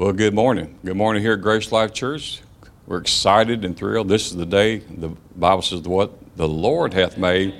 [0.00, 0.78] Well, good morning.
[0.82, 2.40] Good morning here at Grace Life Church.
[2.86, 4.08] We're excited and thrilled.
[4.08, 7.54] This is the day the Bible says what the Lord hath made,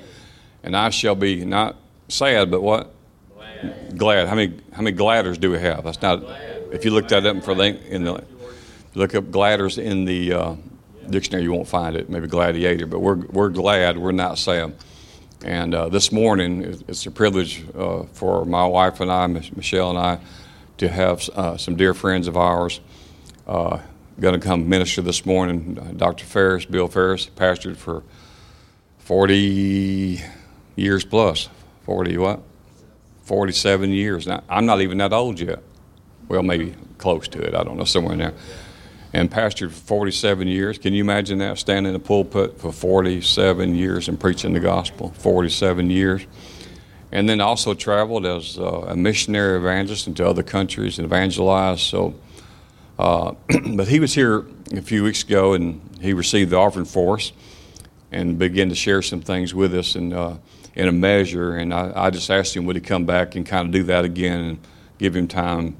[0.63, 1.75] and I shall be not
[2.07, 2.95] sad, but what
[3.35, 3.95] glad.
[3.95, 4.27] glad.
[4.27, 5.83] How many how many gladders do we have?
[5.83, 6.23] That's not.
[6.71, 8.23] If you look that up for the in the
[8.95, 10.55] look up gladders in the uh,
[11.11, 12.09] dictionary, you won't find it.
[12.09, 13.99] Maybe gladiator, but we're we're glad.
[13.99, 14.73] We're not sad.
[15.45, 19.99] And uh, this morning, it's a privilege uh, for my wife and I, Michelle and
[19.99, 20.19] I,
[20.77, 22.79] to have uh, some dear friends of ours
[23.47, 23.79] uh,
[24.19, 25.77] going to come minister this morning.
[25.79, 26.25] Uh, Dr.
[26.25, 28.03] Phares, Bill Phares, pastored for
[28.99, 30.21] 40
[30.75, 31.49] years plus.
[31.83, 32.41] 40 what?
[33.23, 34.27] 47 years.
[34.27, 35.61] Now, I'm not even that old yet.
[36.27, 37.55] Well, maybe close to it.
[37.55, 38.33] I don't know, somewhere in there
[39.13, 40.77] and pastored for 47 years.
[40.77, 41.57] Can you imagine that?
[41.57, 46.25] Standing in the pulpit for 47 years and preaching the gospel, 47 years.
[47.11, 51.81] And then also traveled as uh, a missionary evangelist into other countries and evangelized.
[51.81, 52.15] So,
[52.97, 53.33] uh,
[53.75, 57.33] but he was here a few weeks ago and he received the offering for us
[58.11, 60.35] and began to share some things with us and uh,
[60.75, 61.55] in a measure.
[61.55, 64.05] And I, I just asked him would he come back and kind of do that
[64.05, 64.59] again and
[64.97, 65.75] give him time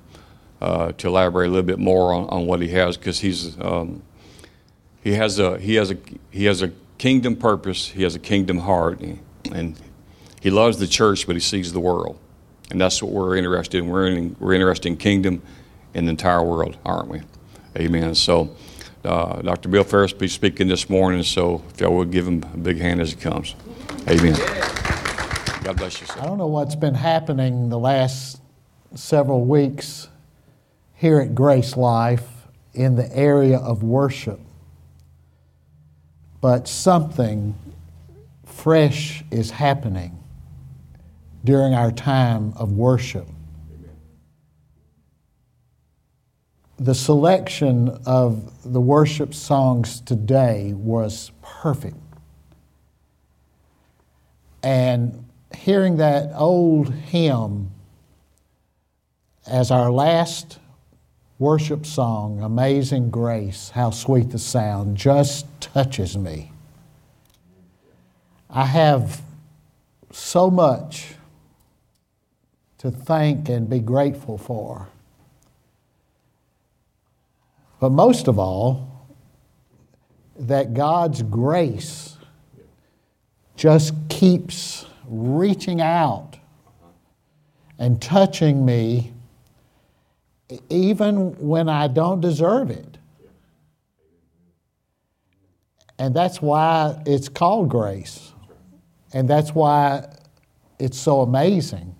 [0.62, 4.04] uh, to elaborate a little bit more on, on what he has because he's um,
[5.04, 5.98] he has a he has a
[6.30, 7.88] he has a kingdom purpose.
[7.88, 9.00] He has a kingdom heart,
[9.52, 9.76] and
[10.42, 12.20] he loves the church, but he sees the world,
[12.70, 13.88] and that's what we're interested in.
[13.88, 15.42] We're in, we're interested in kingdom
[15.94, 17.22] in the entire world, aren't we?
[17.78, 18.14] Amen.
[18.16, 18.54] So.
[19.04, 19.68] Uh, Dr.
[19.68, 22.78] Bill Phares will be speaking this morning, so if y'all would give him a big
[22.78, 23.56] hand as he comes.
[24.08, 24.36] Amen.
[25.64, 26.06] God bless you.
[26.06, 26.20] Sir.
[26.20, 28.40] I don't know what's been happening the last
[28.94, 30.08] several weeks
[30.94, 32.28] here at Grace Life
[32.74, 34.40] in the area of worship,
[36.40, 37.56] but something
[38.46, 40.21] fresh is happening
[41.44, 43.28] during our time of worship.
[46.78, 51.98] The selection of the worship songs today was perfect.
[54.64, 55.26] And
[55.56, 57.72] hearing that old hymn
[59.48, 60.60] as our last
[61.40, 66.52] worship song, Amazing Grace, how sweet the sound, just touches me.
[68.50, 69.22] I have
[70.12, 71.16] so much
[72.82, 74.90] to thank and be grateful for.
[77.80, 79.08] But most of all,
[80.40, 82.18] that God's grace
[83.56, 86.38] just keeps reaching out
[87.78, 89.14] and touching me
[90.70, 92.98] even when I don't deserve it.
[96.00, 98.32] And that's why it's called grace.
[99.14, 100.12] And that's why
[100.80, 101.96] it's so amazing.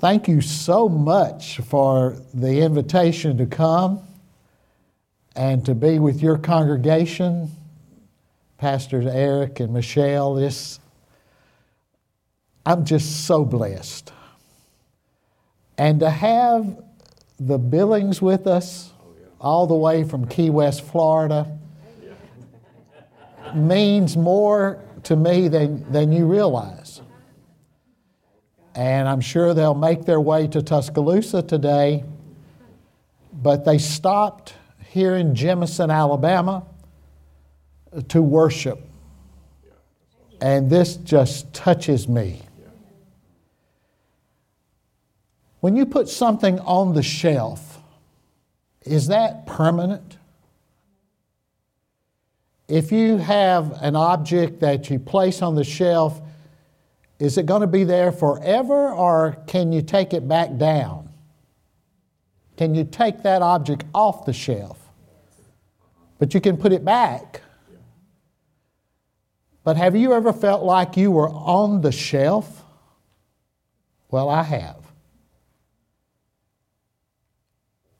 [0.00, 3.98] Thank you so much for the invitation to come
[5.34, 7.50] and to be with your congregation,
[8.58, 10.34] Pastors Eric and Michelle.
[10.34, 10.78] This,
[12.64, 14.12] I'm just so blessed.
[15.76, 16.80] And to have
[17.40, 18.92] the Billings with us,
[19.40, 21.58] all the way from Key West, Florida,
[23.52, 26.97] means more to me than, than you realize.
[28.78, 32.04] And I'm sure they'll make their way to Tuscaloosa today,
[33.32, 34.54] but they stopped
[34.86, 36.64] here in Jemison, Alabama
[38.06, 38.80] to worship.
[40.40, 42.40] And this just touches me.
[45.58, 47.80] When you put something on the shelf,
[48.82, 50.18] is that permanent?
[52.68, 56.20] If you have an object that you place on the shelf,
[57.18, 61.08] is it going to be there forever or can you take it back down?
[62.56, 64.78] Can you take that object off the shelf?
[66.18, 67.42] But you can put it back.
[69.64, 72.64] But have you ever felt like you were on the shelf?
[74.10, 74.88] Well, I have.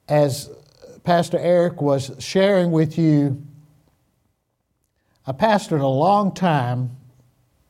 [0.09, 0.50] as
[1.05, 3.43] Pastor Eric was sharing with you,
[5.26, 6.97] I pastored a long time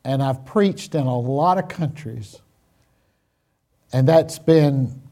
[0.05, 2.41] and I've preached in a lot of countries.
[3.93, 5.03] And that's been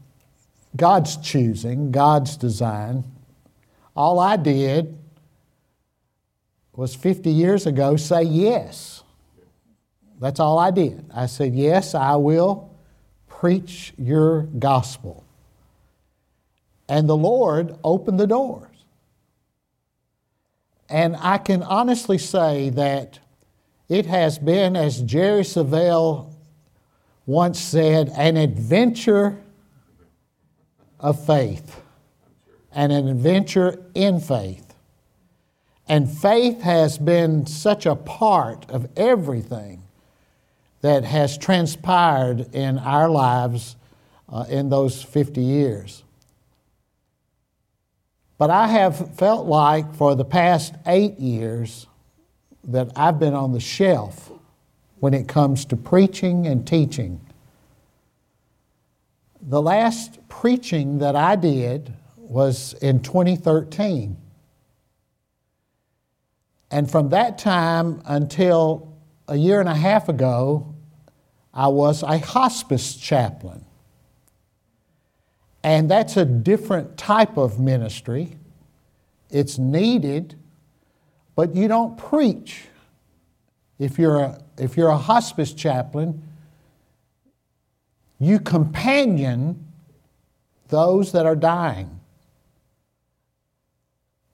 [0.75, 3.03] God's choosing, God's design.
[3.95, 4.97] All I did
[6.73, 9.03] was 50 years ago say yes.
[10.19, 11.05] That's all I did.
[11.13, 12.71] I said, Yes, I will
[13.27, 15.23] preach your gospel.
[16.89, 18.67] And the Lord opened the doors.
[20.89, 23.19] And I can honestly say that
[23.89, 26.33] it has been, as Jerry Savelle
[27.25, 29.41] once said, an adventure
[30.99, 31.81] of faith
[32.71, 34.75] and an adventure in faith.
[35.87, 39.83] And faith has been such a part of everything
[40.81, 43.77] that has transpired in our lives
[44.29, 46.03] uh, in those 50 years.
[48.37, 51.87] But I have felt like for the past eight years
[52.67, 54.31] that I've been on the shelf
[54.99, 57.21] when it comes to preaching and teaching.
[59.41, 64.17] The last preaching that I did was in 2013.
[66.69, 68.93] And from that time until
[69.27, 70.75] a year and a half ago,
[71.53, 73.63] I was a hospice chaplain.
[75.63, 78.37] And that's a different type of ministry.
[79.29, 80.36] It's needed,
[81.37, 82.63] but you don't preach.
[83.77, 86.23] If you're a, if you're a hospice chaplain,
[88.19, 89.63] you companion
[90.69, 91.99] those that are dying.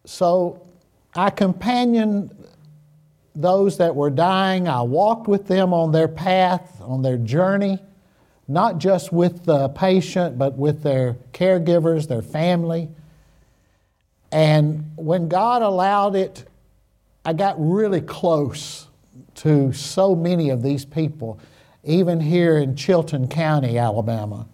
[0.05, 0.65] So
[1.13, 2.33] I companioned
[3.35, 4.69] those that were dying.
[4.69, 7.79] I walked with them on their path, on their journey,
[8.47, 12.87] not just with the patient, but with their caregivers, their family.
[14.31, 16.45] And when God allowed it,
[17.25, 18.87] I got really close
[19.35, 21.39] to so many of these people,
[21.83, 24.47] even here in Chilton County, Alabama.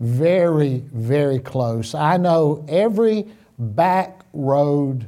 [0.00, 1.94] Very, very close.
[1.94, 3.26] I know every
[3.58, 5.06] back road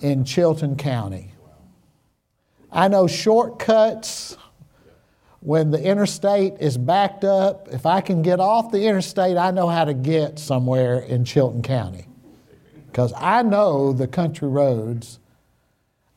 [0.00, 1.32] in Chilton County.
[2.72, 4.36] I know shortcuts
[5.40, 7.68] when the interstate is backed up.
[7.70, 11.62] If I can get off the interstate, I know how to get somewhere in Chilton
[11.62, 12.06] County
[12.86, 15.18] because I know the country roads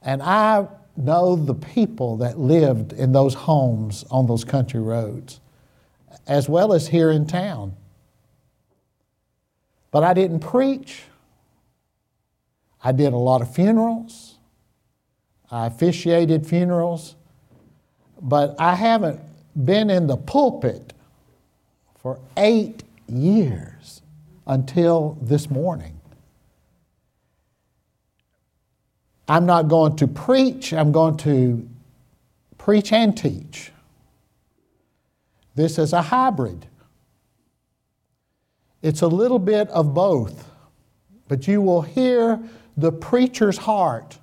[0.06, 5.42] and I know the people that lived in those homes on those country roads,
[6.28, 7.76] as well as here in town.
[9.92, 11.04] But I didn't preach.
[12.84, 14.36] I did a lot of funerals.
[15.50, 17.16] I officiated funerals.
[18.22, 19.20] But I haven't
[19.56, 20.94] been in the pulpit
[21.98, 24.02] for eight years
[24.46, 25.95] until this morning.
[29.28, 31.68] I'm not going to preach, I'm going to
[32.58, 33.72] preach and teach.
[35.56, 36.68] This is a hybrid.
[38.82, 40.50] It's a little bit of both,
[41.28, 42.40] but you will hear
[42.78, 44.20] the preacher's heart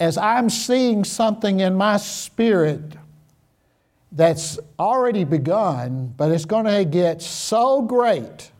[0.00, 2.80] as I'm seeing something in my spirit
[4.12, 8.50] that's already begun, but it's going to get so great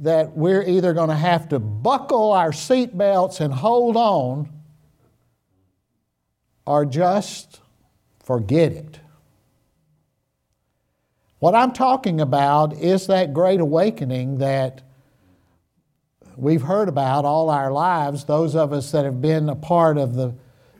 [0.00, 4.48] that we're either going to have to buckle our seatbelts and hold on
[6.66, 7.60] or just
[8.22, 9.00] forget it.
[11.38, 14.82] What I'm talking about is that great awakening that
[16.36, 20.14] we've heard about all our lives, those of us that have been a part of
[20.14, 20.34] the,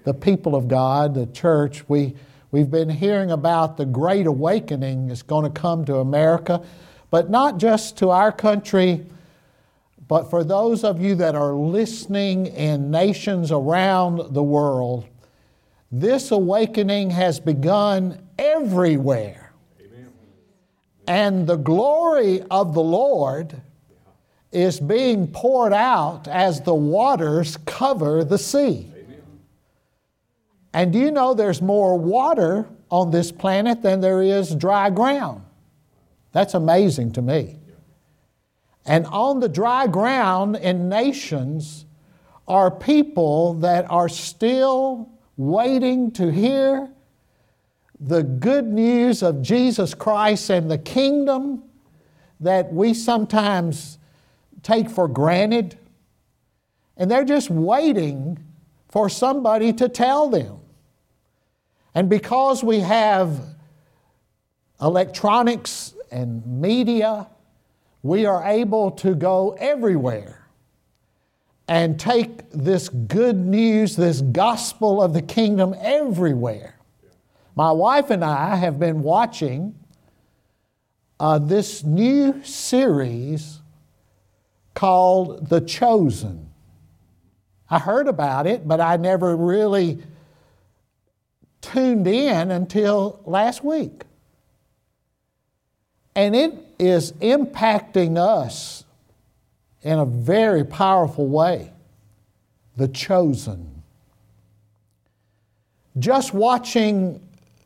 [0.04, 2.14] the people of God, the church, we,
[2.50, 6.62] we've been hearing about the great awakening that's going to come to America,
[7.14, 9.06] but not just to our country,
[10.08, 15.06] but for those of you that are listening in nations around the world.
[15.92, 19.52] This awakening has begun everywhere.
[19.80, 20.08] Amen.
[21.06, 23.62] And the glory of the Lord
[24.50, 28.90] is being poured out as the waters cover the sea.
[28.92, 29.22] Amen.
[30.72, 35.43] And do you know there's more water on this planet than there is dry ground?
[36.34, 37.60] That's amazing to me.
[38.84, 41.86] And on the dry ground in nations
[42.46, 46.90] are people that are still waiting to hear
[47.98, 51.62] the good news of Jesus Christ and the kingdom
[52.40, 53.98] that we sometimes
[54.62, 55.78] take for granted,
[56.96, 58.38] and they're just waiting
[58.88, 60.58] for somebody to tell them.
[61.94, 63.40] And because we have
[64.80, 67.26] electronics and media,
[68.02, 70.46] we are able to go everywhere
[71.66, 76.76] and take this good news, this gospel of the kingdom everywhere.
[77.56, 79.74] My wife and I have been watching
[81.18, 83.60] uh, this new series
[84.74, 86.50] called The Chosen.
[87.70, 90.02] I heard about it, but I never really
[91.60, 94.02] tuned in until last week.
[96.16, 98.84] And it is impacting us
[99.82, 101.72] in a very powerful way.
[102.76, 103.82] The chosen.
[105.98, 107.20] Just watching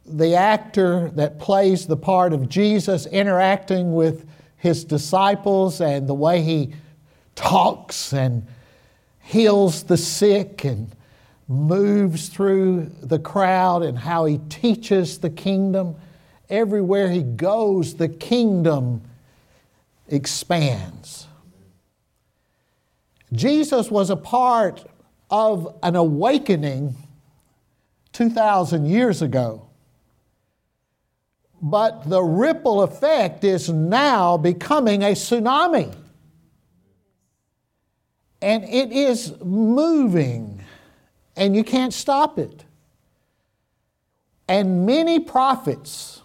[0.05, 4.27] the actor that plays the part of Jesus interacting with
[4.57, 6.75] his disciples and the way he
[7.35, 8.47] talks and
[9.21, 10.95] heals the sick and
[11.47, 15.95] moves through the crowd and how he teaches the kingdom.
[16.51, 19.03] Everywhere he goes, the kingdom
[20.09, 21.27] expands.
[23.33, 24.85] Jesus was a part
[25.31, 26.97] of an awakening
[28.13, 29.67] 2,000 years ago.
[31.61, 35.95] But the ripple effect is now becoming a tsunami.
[38.41, 40.63] And it is moving,
[41.37, 42.65] and you can't stop it.
[44.49, 46.18] And many prophets,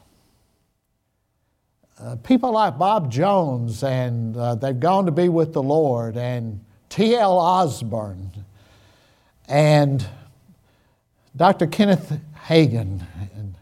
[2.04, 6.60] uh, people like Bob Jones, and uh, they've gone to be with the Lord, and
[6.90, 7.38] T.L.
[7.38, 8.30] Osborn,
[9.48, 10.06] and
[11.36, 11.66] Dr.
[11.66, 13.56] Kenneth Hagin, and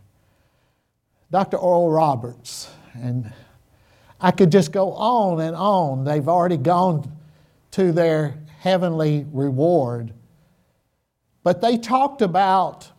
[1.30, 1.58] Dr.
[1.58, 3.32] Oral Roberts, and
[4.20, 6.04] I could just go on and on.
[6.04, 7.16] They've already gone
[7.72, 10.14] to their heavenly reward.
[11.44, 12.90] But they talked about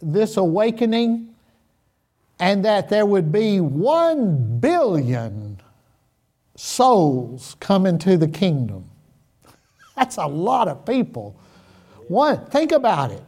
[0.00, 1.34] this awakening
[2.38, 5.60] and that there would be one billion
[6.54, 8.90] souls coming to the kingdom.
[9.96, 11.38] That's a lot of people.
[12.08, 13.24] One, think about it.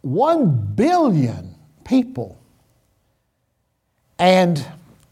[0.00, 1.54] One billion
[1.84, 2.38] people.
[4.18, 4.64] And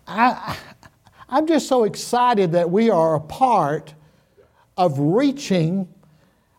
[0.07, 0.57] I,
[1.29, 3.95] I'm just so excited that we are a part
[4.77, 5.89] of reaching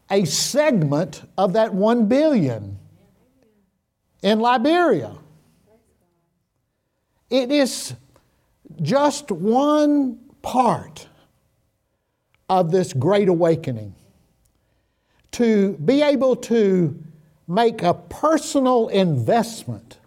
[0.09, 2.77] a segment of that one billion
[4.21, 5.15] in Liberia.
[7.31, 7.93] It is
[8.81, 11.07] just one part
[12.49, 13.95] of this great awakening.
[15.33, 17.01] To be able to
[17.47, 19.97] make a personal investment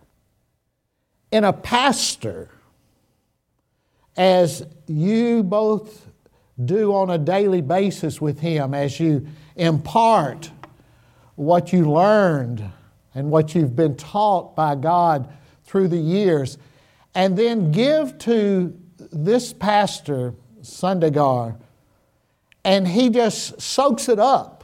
[1.33, 2.51] in a pastor
[4.19, 6.07] as you both
[6.63, 9.27] do on a daily basis with him, as you
[9.57, 10.51] impart
[11.37, 12.71] what you learned
[13.15, 15.33] and what you've been taught by God
[15.65, 16.59] through the years,
[17.15, 21.57] and then give to this pastor, Sundagar,
[22.65, 24.55] and he just soaks it up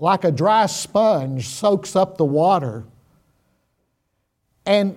[0.00, 2.84] like a dry sponge soaks up the water.
[4.64, 4.96] And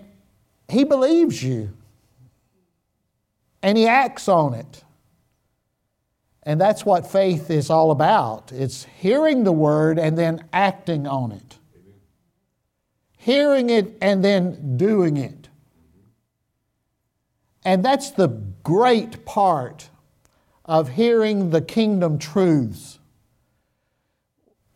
[0.70, 1.72] he believes you.
[3.62, 4.84] And he acts on it.
[6.44, 8.52] And that's what faith is all about.
[8.52, 11.58] It's hearing the word and then acting on it.
[13.18, 15.43] Hearing it and then doing it.
[17.66, 18.28] And that's the
[18.64, 19.90] great part
[20.66, 23.00] of hearing the kingdom truths.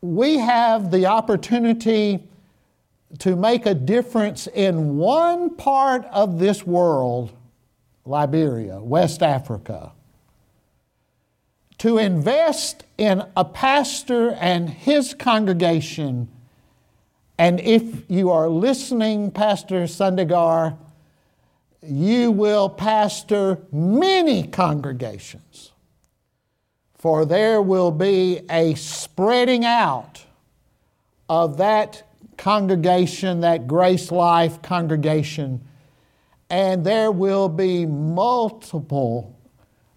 [0.02, 2.30] We have the opportunity
[3.20, 7.32] to make a difference in one part of this world,
[8.06, 9.94] Liberia, West Africa,
[11.80, 16.28] to invest in a pastor and his congregation.
[17.38, 20.78] And if you are listening, Pastor Sundagar,
[21.88, 25.72] you will pastor many congregations
[26.98, 30.26] for there will be a spreading out
[31.30, 32.04] of that
[32.38, 35.62] congregation, that Grace Life congregation,
[36.50, 39.36] and there will be multiple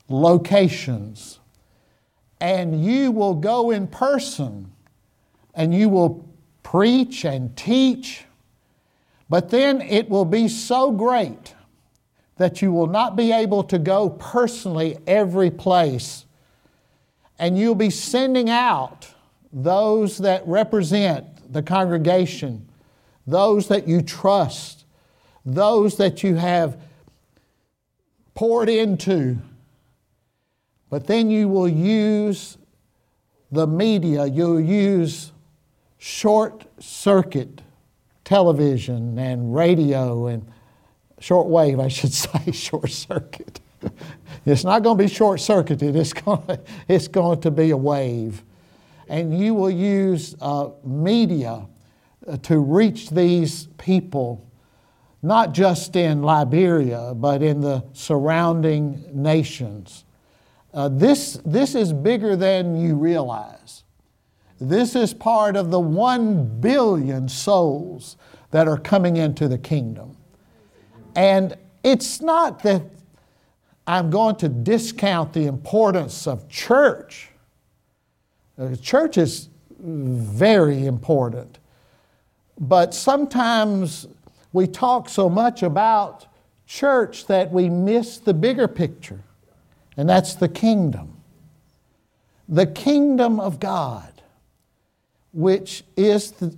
[0.08, 1.38] locations.
[2.40, 4.72] And you will go in person
[5.54, 6.28] and you will
[6.62, 8.24] preach and teach,
[9.28, 11.54] but then it will be so great
[12.40, 16.24] that you will not be able to go personally every place
[17.38, 19.06] and you'll be sending out
[19.52, 22.66] those that represent the congregation,
[23.26, 24.86] those that you trust,
[25.44, 26.80] those that you have
[28.32, 29.36] poured into.
[30.88, 32.56] But then you will use
[33.52, 35.30] the media, you'll use
[35.98, 37.60] short circuit
[38.24, 40.50] television and radio and
[41.20, 43.60] shortwave, I should say, short circuit.
[44.46, 47.76] It's not going to be short circuited, it's going, to, it's going to be a
[47.76, 48.42] wave.
[49.08, 51.66] And you will use uh, media
[52.26, 54.46] uh, to reach these people,
[55.22, 60.04] not just in Liberia, but in the surrounding nations.
[60.72, 63.82] Uh, this, this is bigger than you realize.
[64.60, 68.16] This is part of the one billion souls
[68.52, 70.16] that are coming into the kingdom.
[71.14, 72.82] And it's not that
[73.86, 77.30] I'm going to discount the importance of church.
[78.58, 79.48] Uh, church is
[79.78, 81.58] very important.
[82.58, 84.06] But sometimes
[84.52, 86.26] we talk so much about
[86.66, 89.20] church that we miss the bigger picture,
[89.96, 91.16] and that's the kingdom.
[92.48, 94.22] The kingdom of God,
[95.32, 96.56] which is the,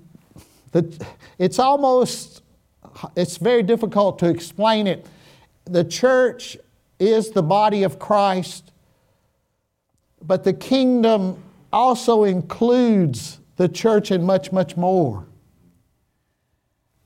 [0.73, 1.07] the
[1.39, 2.42] it's almost,
[3.17, 5.07] it's very difficult to explain it.
[5.65, 6.57] The church
[6.99, 8.73] is the body of Christ,
[10.21, 15.27] but the kingdom also includes the church and much, much more.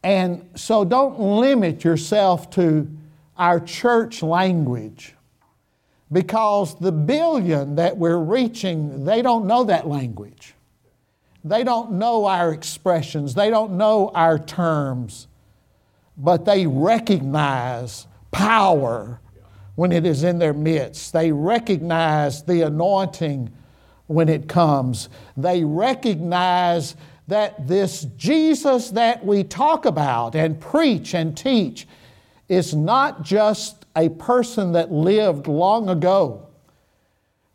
[0.03, 2.89] And so don't limit yourself to
[3.37, 5.15] our church language
[6.13, 10.55] because the billion that we're reaching, they don't know that language.
[11.45, 15.29] They don't know our expressions, they don't know our terms,
[16.17, 19.21] but they recognize power
[19.75, 21.13] when it is in their midst.
[21.13, 23.53] They recognize the anointing
[24.07, 25.09] when it comes.
[25.37, 26.97] They recognize
[27.29, 31.87] that this Jesus that we talk about and preach and teach
[32.49, 36.49] is not just a person that lived long ago,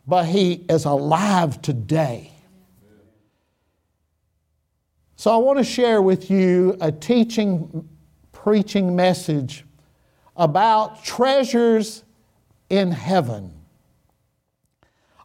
[0.05, 2.31] but he is alive today.
[5.15, 7.87] So I want to share with you a teaching,
[8.43, 9.65] preaching message
[10.35, 12.03] about treasures
[12.71, 13.53] in heaven.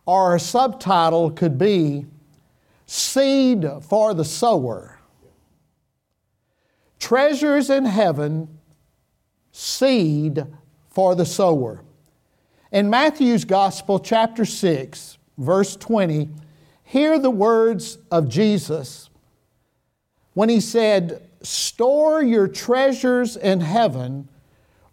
[0.06, 2.04] A subtitle could be
[2.84, 4.98] seed for the sower.
[6.98, 8.58] Treasures in heaven,
[9.50, 10.44] seed
[10.90, 11.82] for the sower.
[12.70, 16.28] In Matthew's Gospel, chapter 6, verse 20,
[16.84, 19.08] hear the words of Jesus
[20.34, 24.28] when he said, Store your treasures in heaven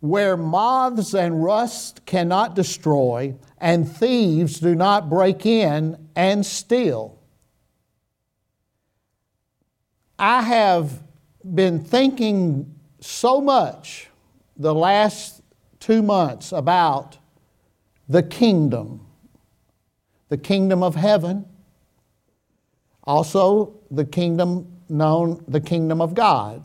[0.01, 7.19] where moths and rust cannot destroy, and thieves do not break in and steal.
[10.19, 11.01] I have
[11.43, 14.09] been thinking so much
[14.55, 15.41] the last
[15.79, 17.17] two months about
[18.07, 19.07] the kingdom,
[20.29, 21.45] the kingdom of heaven,
[23.03, 26.63] also the kingdom known, the kingdom of God.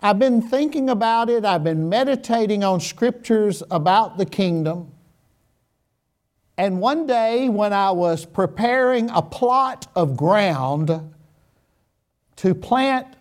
[0.00, 4.92] I've been thinking about it, I've been meditating on scriptures about the kingdom.
[6.56, 11.14] And one day, when I was preparing a plot of ground
[12.36, 13.16] to plant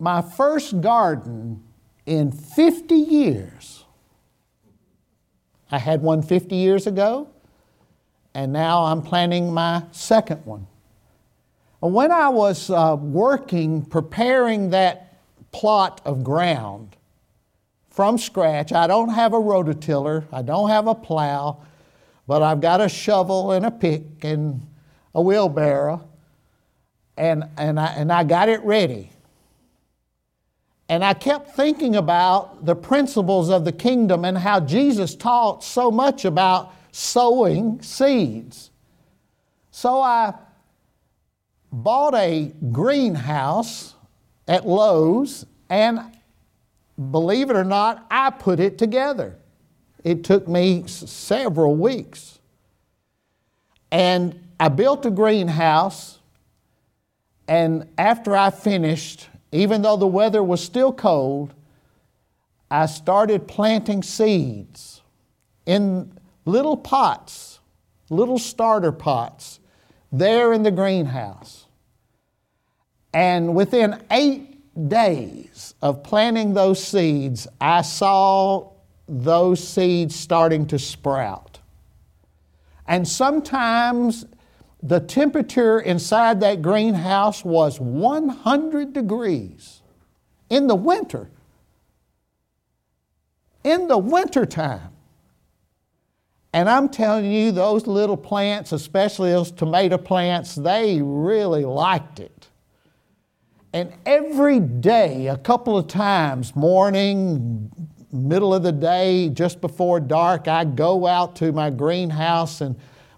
[0.00, 1.62] my first garden
[2.06, 3.84] in 50 years.
[5.70, 7.28] I had one 50 years ago,
[8.34, 10.66] and now I'm planting my second one.
[11.80, 15.18] When I was uh, working, preparing that
[15.50, 16.94] plot of ground
[17.88, 21.62] from scratch, I don't have a rototiller, I don't have a plow,
[22.26, 24.66] but I've got a shovel and a pick and
[25.14, 26.06] a wheelbarrow
[27.16, 29.10] and, and, I, and I got it ready.
[30.88, 35.90] And I kept thinking about the principles of the kingdom and how Jesus taught so
[35.90, 38.70] much about sowing seeds.
[39.70, 40.34] So I
[41.72, 43.94] bought a greenhouse
[44.48, 46.00] at Lowe's, and
[47.10, 49.36] believe it or not, I put it together.
[50.02, 52.38] It took me several weeks.
[53.92, 56.20] And I built a greenhouse
[57.50, 61.52] and after I finished, even though the weather was still cold,
[62.70, 65.02] I started planting seeds
[65.66, 66.12] in
[66.44, 67.58] little pots,
[68.08, 69.58] little starter pots,
[70.12, 71.59] there in the greenhouse.
[73.12, 78.70] And within eight days of planting those seeds, I saw
[79.08, 81.58] those seeds starting to sprout.
[82.86, 84.26] And sometimes
[84.82, 89.82] the temperature inside that greenhouse was 100 degrees
[90.48, 91.30] in the winter.
[93.62, 94.92] In the wintertime.
[96.52, 102.49] And I'm telling you, those little plants, especially those tomato plants, they really liked it.
[103.72, 107.70] And every day, a couple of times, morning,
[108.12, 112.76] middle of the day, just before dark, I go out to my greenhouse and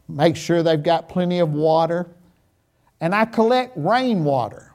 [0.08, 2.06] make sure they've got plenty of water.
[3.00, 4.74] And I collect rainwater.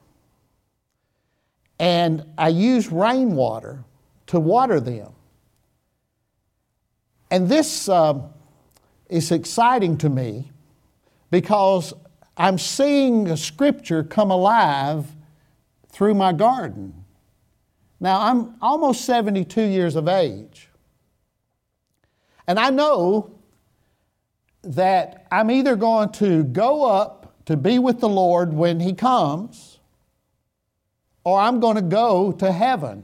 [1.79, 3.83] And I use rainwater
[4.27, 5.11] to water them.
[7.29, 8.19] And this uh,
[9.09, 10.51] is exciting to me
[11.29, 11.93] because
[12.35, 15.05] I'm seeing the scripture come alive
[15.97, 16.93] through my garden.
[17.99, 20.69] Now, I'm almost 72 years of age.
[22.45, 23.31] And I know
[24.61, 29.79] that I'm either going to go up to be with the Lord when He comes,
[31.23, 33.03] or I'm going to go to heaven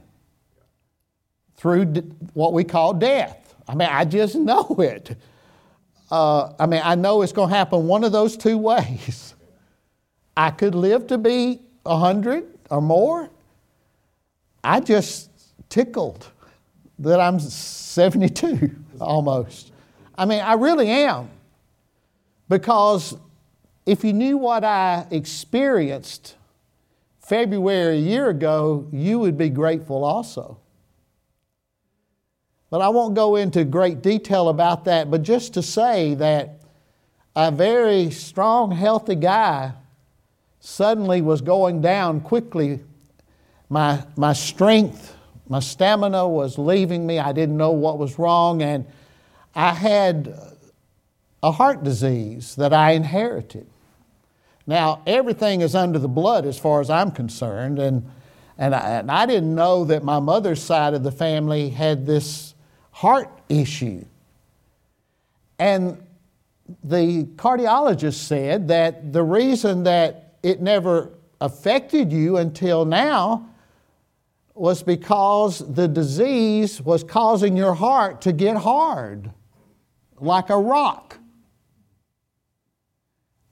[1.56, 1.86] through
[2.32, 3.56] what we call death.
[3.66, 5.16] I mean, I just know it.
[6.12, 9.34] Uh, I mean, I know it's going to happen one of those two ways.
[10.36, 13.30] I could live to be 100 or more.
[14.62, 15.30] I just
[15.68, 16.26] tickled
[16.98, 19.72] that I'm 72 almost.
[20.16, 21.30] I mean, I really am.
[22.48, 23.16] Because
[23.86, 26.36] if you knew what I experienced
[27.20, 30.58] February a year ago, you would be grateful also.
[32.70, 36.60] But I won't go into great detail about that, but just to say that
[37.36, 39.72] a very strong, healthy guy
[40.64, 42.80] suddenly was going down quickly.
[43.68, 45.14] My, my strength,
[45.46, 47.18] my stamina was leaving me.
[47.18, 48.86] I didn't know what was wrong, and
[49.54, 50.34] I had
[51.42, 53.66] a heart disease that I inherited.
[54.66, 58.10] Now, everything is under the blood as far as I'm concerned, and,
[58.56, 62.54] and, I, and I didn't know that my mother's side of the family had this
[62.90, 64.02] heart issue.
[65.58, 66.02] And
[66.82, 73.48] the cardiologist said that the reason that it never affected you until now
[74.54, 79.30] was because the disease was causing your heart to get hard,
[80.20, 81.18] like a rock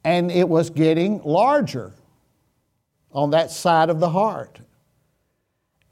[0.04, 1.92] and it was getting larger
[3.12, 4.60] on that side of the heart.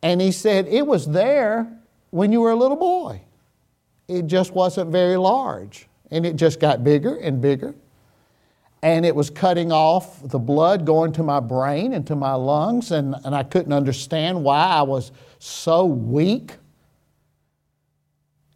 [0.03, 1.71] And he said, It was there
[2.11, 3.23] when you were a little boy.
[4.09, 5.87] It just wasn't very large.
[6.11, 7.75] And it just got bigger and bigger.
[8.83, 12.91] And it was cutting off the blood going to my brain and to my lungs.
[12.91, 16.57] And, and I couldn't understand why I was so weak.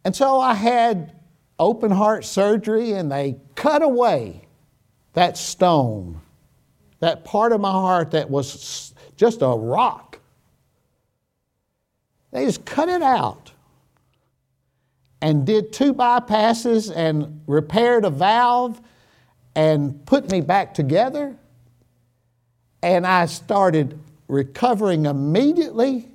[0.03, 1.13] And so I had
[1.59, 4.41] open heart surgery, and they cut away
[5.13, 6.21] that stone,
[6.99, 10.19] that part of my heart that was just a rock,
[12.31, 13.51] they just cut it out
[15.21, 18.81] and did two bypasses and repaired a valve
[19.55, 21.35] and put me back together.
[22.83, 26.09] And I started recovering immediately.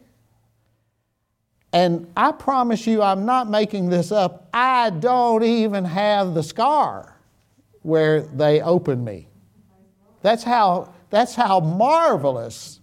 [1.73, 4.49] And I promise you, I'm not making this up.
[4.53, 7.17] I don't even have the scar
[7.83, 9.29] where they opened me.
[10.23, 12.81] That's how, that's how marvelous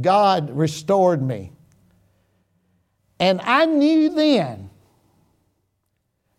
[0.00, 1.52] God restored me.
[3.18, 4.70] And I knew then,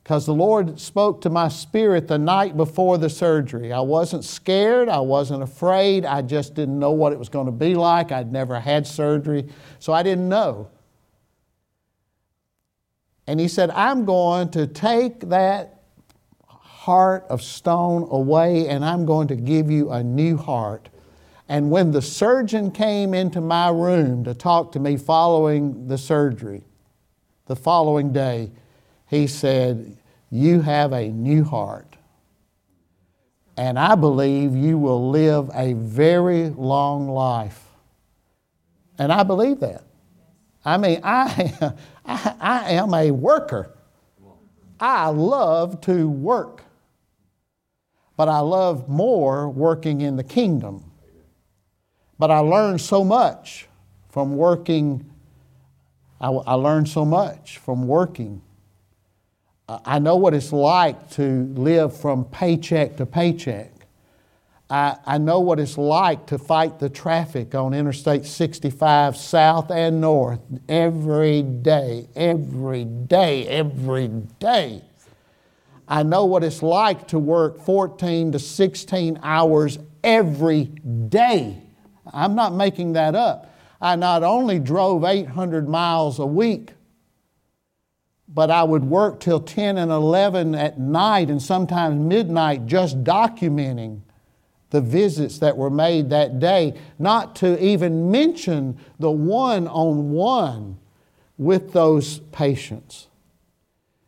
[0.03, 3.71] because the Lord spoke to my spirit the night before the surgery.
[3.71, 7.53] I wasn't scared, I wasn't afraid, I just didn't know what it was going to
[7.53, 8.11] be like.
[8.11, 9.47] I'd never had surgery,
[9.79, 10.69] so I didn't know.
[13.27, 15.83] And He said, I'm going to take that
[16.49, 20.89] heart of stone away, and I'm going to give you a new heart.
[21.47, 26.65] And when the surgeon came into my room to talk to me following the surgery,
[27.45, 28.51] the following day,
[29.13, 29.97] he said,
[30.29, 31.95] You have a new heart.
[33.55, 37.63] And I believe you will live a very long life.
[38.97, 39.83] And I believe that.
[40.65, 41.73] I mean, I,
[42.05, 43.71] I, I am a worker.
[44.79, 46.63] I love to work
[48.15, 50.91] but I love more working in the kingdom.
[52.19, 53.67] But I learned so much
[54.09, 55.09] from working.
[56.21, 58.41] I, I learned so much from working.
[59.67, 63.71] I know what it's like to live from paycheck to paycheck.
[64.69, 70.01] I, I know what it's like to fight the traffic on Interstate 65 south and
[70.01, 74.07] north every day, every day, every
[74.39, 74.81] day.
[75.87, 81.61] I know what it's like to work 14 to 16 hours every day.
[82.11, 83.53] I'm not making that up.
[83.81, 86.71] I not only drove 800 miles a week,
[88.33, 94.01] but I would work till 10 and 11 at night and sometimes midnight just documenting
[94.71, 100.79] the visits that were made that day, not to even mention the one on one
[101.37, 103.07] with those patients.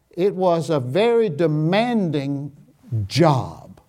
[0.09, 2.51] It was a very demanding
[3.05, 3.79] job.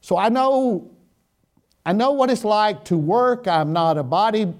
[0.00, 0.92] So I know,
[1.84, 3.48] I know what it's like to work.
[3.48, 4.54] I'm not a body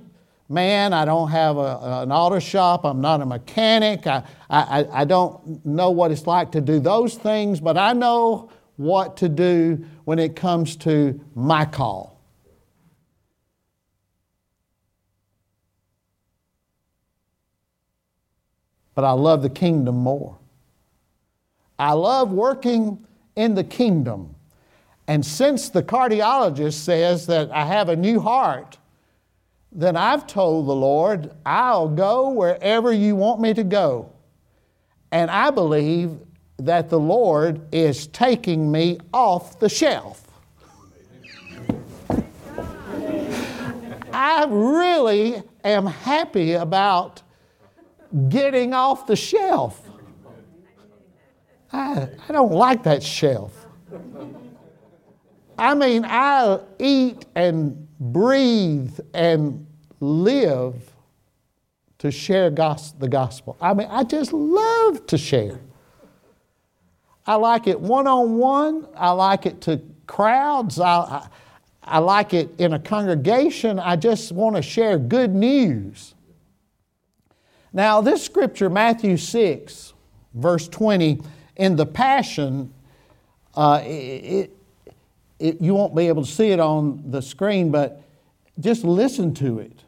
[0.48, 0.92] man.
[0.92, 2.84] I don't have a, an auto shop.
[2.84, 4.06] I'm not a mechanic.
[4.06, 8.50] I, I, I don't know what it's like to do those things, but I know
[8.76, 12.18] what to do when it comes to my call.
[18.98, 20.36] but I love the kingdom more.
[21.78, 23.06] I love working
[23.36, 24.34] in the kingdom.
[25.06, 28.76] And since the cardiologist says that I have a new heart,
[29.72, 34.12] then I've told the Lord, I'll go wherever you want me to go.
[35.12, 36.18] And I believe
[36.58, 40.24] that the Lord is taking me off the shelf.
[44.12, 47.22] I really am happy about
[48.28, 49.80] getting off the shelf.
[51.72, 53.66] I, I don't like that shelf.
[55.58, 59.66] I mean, I eat and breathe and
[60.00, 60.76] live
[61.98, 63.56] to share gos- the gospel.
[63.60, 65.58] I mean, I just love to share.
[67.26, 71.28] I like it one on one, I like it to crowds, I, I,
[71.82, 73.78] I like it in a congregation.
[73.78, 76.14] I just want to share good news.
[77.72, 79.92] Now, this scripture, Matthew 6,
[80.34, 81.20] verse 20,
[81.56, 82.72] in the Passion,
[83.54, 84.56] uh, it,
[85.38, 88.02] it, you won't be able to see it on the screen, but
[88.58, 89.84] just listen to it.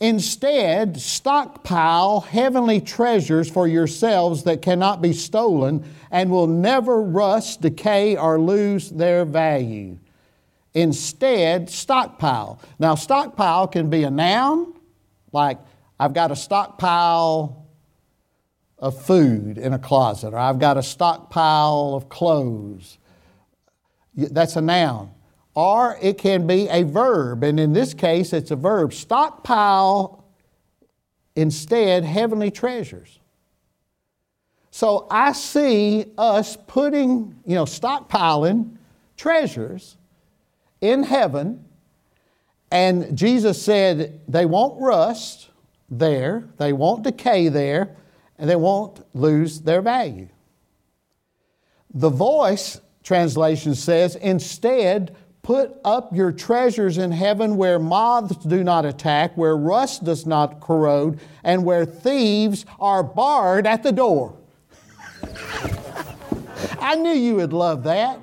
[0.00, 8.16] Instead, stockpile heavenly treasures for yourselves that cannot be stolen and will never rust, decay,
[8.16, 9.96] or lose their value.
[10.74, 12.60] Instead, stockpile.
[12.80, 14.74] Now, stockpile can be a noun,
[15.30, 15.58] like
[16.00, 17.68] I've got a stockpile
[18.78, 22.98] of food in a closet, or I've got a stockpile of clothes.
[24.14, 25.10] That's a noun.
[25.54, 28.94] Or it can be a verb, and in this case, it's a verb.
[28.94, 30.24] Stockpile
[31.36, 33.18] instead heavenly treasures.
[34.70, 38.76] So I see us putting, you know, stockpiling
[39.18, 39.98] treasures
[40.80, 41.66] in heaven,
[42.70, 45.50] and Jesus said they won't rust
[45.90, 47.94] there, they won't decay there,
[48.38, 50.28] and they won't lose their value.
[51.92, 58.84] The voice translation says, instead, put up your treasures in heaven where moths do not
[58.84, 64.36] attack, where rust does not corrode, and where thieves are barred at the door.
[66.78, 68.20] I knew you would love that.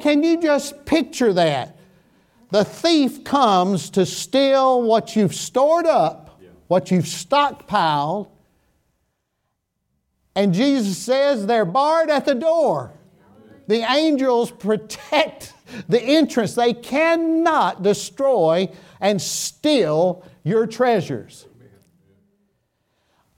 [0.00, 1.76] Can you just picture that?
[2.50, 8.28] The thief comes to steal what you've stored up, what you've stockpiled,
[10.34, 12.92] and Jesus says they're barred at the door.
[13.70, 15.52] The angels protect
[15.88, 16.56] the entrance.
[16.56, 18.68] They cannot destroy
[19.00, 21.46] and steal your treasures.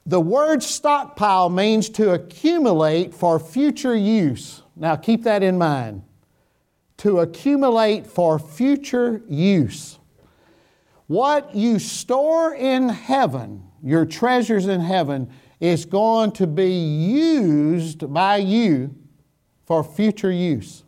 [0.07, 4.63] The word stockpile means to accumulate for future use.
[4.75, 6.01] Now keep that in mind.
[6.97, 9.99] To accumulate for future use.
[11.05, 18.37] What you store in heaven, your treasures in heaven, is going to be used by
[18.37, 18.95] you
[19.65, 20.83] for future use.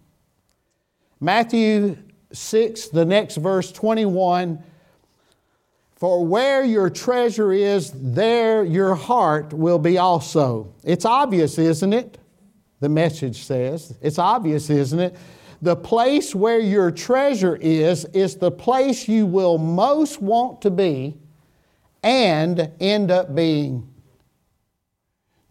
[1.19, 1.97] Matthew
[2.31, 4.61] 6, the next verse 21
[5.95, 10.73] For where your treasure is, there your heart will be also.
[10.83, 12.17] It's obvious, isn't it?
[12.81, 13.95] The message says.
[14.01, 15.15] It's obvious, isn't it?
[15.61, 21.17] The place where your treasure is, is the place you will most want to be
[22.03, 23.91] and end up being.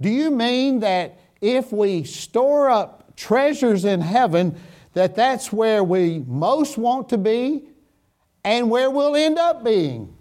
[0.01, 4.59] Do you mean that if we store up treasures in heaven,
[4.95, 7.65] that that's where we most want to be
[8.45, 10.15] and where we'll end up being.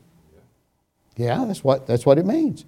[1.15, 2.65] Yeah, that's what, that's what it means.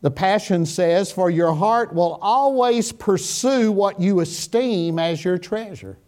[0.00, 5.98] The Passion says, For your heart will always pursue what you esteem as your treasure.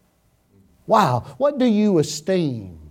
[0.87, 2.91] Wow, what do you esteem?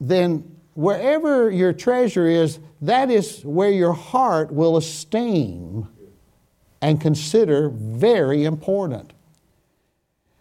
[0.00, 5.88] Then, wherever your treasure is, that is where your heart will esteem
[6.82, 9.12] and consider very important.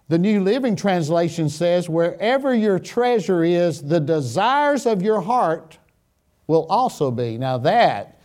[0.10, 5.78] The New Living Translation says, Wherever your treasure is, the desires of your heart
[6.48, 7.38] will also be.
[7.38, 8.20] Now, that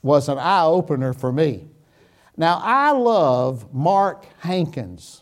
[0.00, 1.66] was an eye opener for me.
[2.36, 5.20] Now, I love Mark Hankins.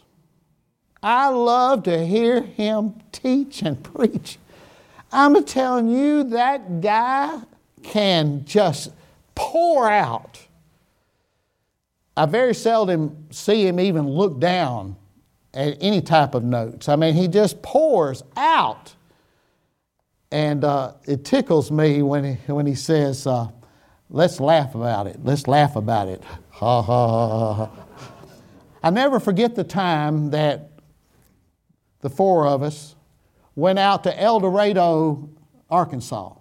[1.02, 4.38] I love to hear him teach and preach.
[5.10, 7.40] I'm telling you, that guy
[7.82, 8.92] can just
[9.34, 10.47] pour out
[12.18, 14.96] I very seldom see him even look down
[15.54, 16.88] at any type of notes.
[16.88, 18.92] I mean, he just pours out.
[20.32, 23.46] And uh, it tickles me when he, when he says, uh,
[24.10, 25.20] let's laugh about it.
[25.22, 26.22] Let's laugh about it.
[26.58, 27.70] Ha, ha, ha, ha.
[28.82, 30.72] I never forget the time that
[32.00, 32.96] the four of us
[33.54, 35.30] went out to El Dorado,
[35.70, 36.34] Arkansas.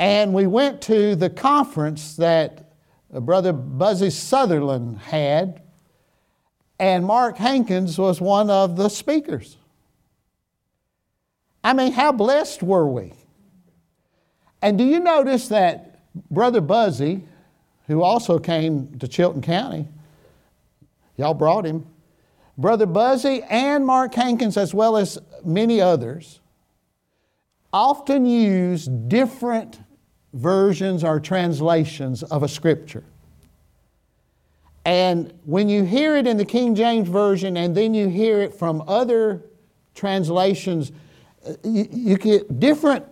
[0.00, 2.69] And we went to the conference that
[3.12, 5.62] Brother Buzzy Sutherland had,
[6.78, 9.56] and Mark Hankins was one of the speakers.
[11.62, 13.12] I mean, how blessed were we?
[14.62, 17.24] And do you notice that Brother Buzzy,
[17.86, 19.88] who also came to Chilton County,
[21.16, 21.86] y'all brought him,
[22.56, 26.40] Brother Buzzy and Mark Hankins, as well as many others,
[27.72, 29.80] often use different
[30.32, 33.04] versions or translations of a scripture.
[34.84, 38.54] And when you hear it in the King James Version and then you hear it
[38.54, 39.42] from other
[39.94, 40.92] translations,
[41.46, 43.04] uh, you, you get different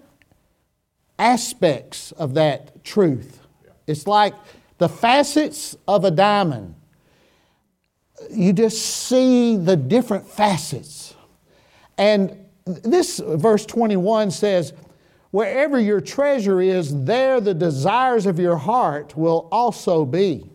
[1.18, 3.40] aspects of that truth.
[3.86, 4.34] It's like
[4.78, 6.74] the facets of a diamond.
[8.30, 11.14] You just see the different facets.
[11.96, 14.72] And this verse 21 says,
[15.30, 20.50] Wherever your treasure is, there the desires of your heart will also be.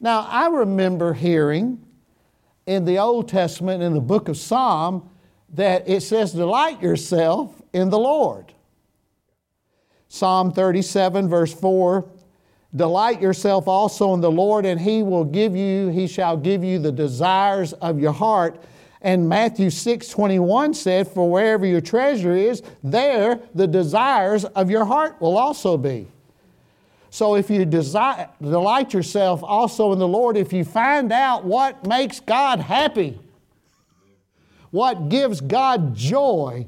[0.00, 1.84] Now, I remember hearing
[2.66, 5.10] in the Old Testament, in the book of Psalm,
[5.54, 8.52] that it says, Delight yourself in the Lord.
[10.08, 12.08] Psalm 37, verse 4
[12.76, 16.78] Delight yourself also in the Lord, and he will give you, he shall give you
[16.78, 18.62] the desires of your heart.
[19.00, 24.84] And Matthew 6 21 said, For wherever your treasure is, there the desires of your
[24.84, 26.08] heart will also be.
[27.10, 31.86] So if you desire, delight yourself also in the Lord, if you find out what
[31.86, 33.18] makes God happy,
[34.70, 36.66] what gives God joy,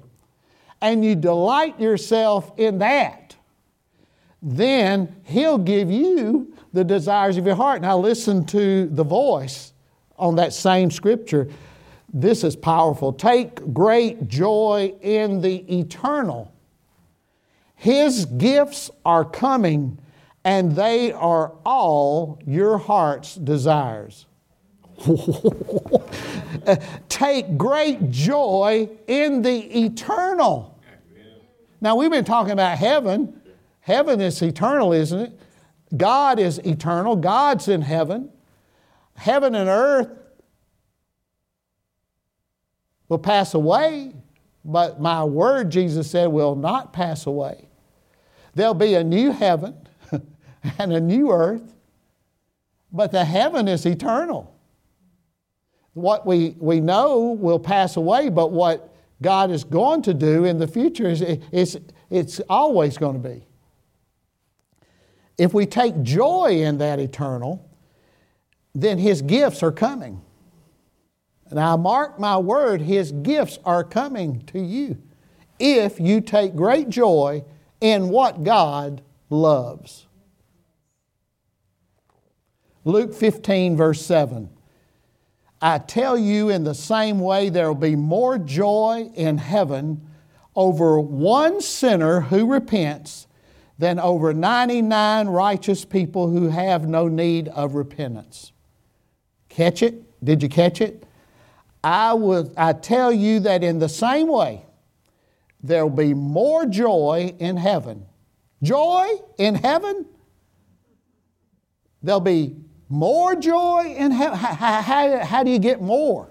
[0.80, 3.36] and you delight yourself in that,
[4.40, 7.82] then He'll give you the desires of your heart.
[7.82, 9.72] Now, listen to the voice
[10.18, 11.48] on that same scripture.
[12.12, 13.12] This is powerful.
[13.12, 16.52] Take great joy in the eternal.
[17.76, 19.98] His gifts are coming,
[20.44, 24.26] and they are all your heart's desires.
[27.08, 30.78] Take great joy in the eternal.
[31.80, 33.40] Now, we've been talking about heaven.
[33.80, 35.40] Heaven is eternal, isn't it?
[35.96, 38.30] God is eternal, God's in heaven.
[39.14, 40.10] Heaven and earth
[43.10, 44.12] will pass away,
[44.64, 47.68] but my word, Jesus said, will not pass away.
[48.54, 49.74] There'll be a new heaven
[50.78, 51.74] and a new earth,
[52.92, 54.54] but the heaven is eternal.
[55.92, 60.58] What we, we know will pass away, but what God is going to do in
[60.58, 61.76] the future is it's,
[62.10, 63.44] it's always going to be.
[65.36, 67.68] If we take joy in that eternal,
[68.72, 70.22] then His gifts are coming.
[71.58, 74.98] I mark my word, His gifts are coming to you
[75.58, 77.44] if you take great joy
[77.80, 80.06] in what God loves.
[82.84, 84.48] Luke 15, verse 7.
[85.62, 90.06] I tell you, in the same way, there will be more joy in heaven
[90.56, 93.26] over one sinner who repents
[93.78, 98.52] than over 99 righteous people who have no need of repentance.
[99.48, 100.24] Catch it?
[100.24, 101.04] Did you catch it?
[101.82, 104.64] I, will, I tell you that in the same way,
[105.62, 108.06] there will be more joy in heaven.
[108.62, 110.06] Joy in heaven?
[112.02, 112.56] There'll be
[112.88, 114.38] more joy in heaven.
[114.38, 116.30] How, how, how do you get more?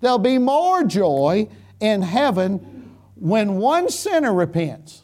[0.00, 1.48] There'll be more joy
[1.80, 5.02] in heaven when one sinner repents.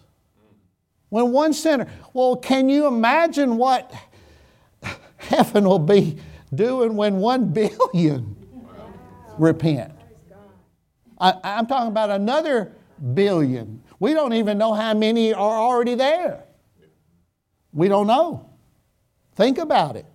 [1.08, 1.88] When one sinner.
[2.12, 3.92] Well, can you imagine what
[5.16, 6.18] heaven will be
[6.54, 8.36] doing when one billion
[9.38, 9.92] repent?
[11.18, 12.72] I, I'm talking about another
[13.14, 13.82] billion.
[13.98, 16.44] We don't even know how many are already there.
[17.72, 18.50] We don't know.
[19.34, 20.06] Think about it.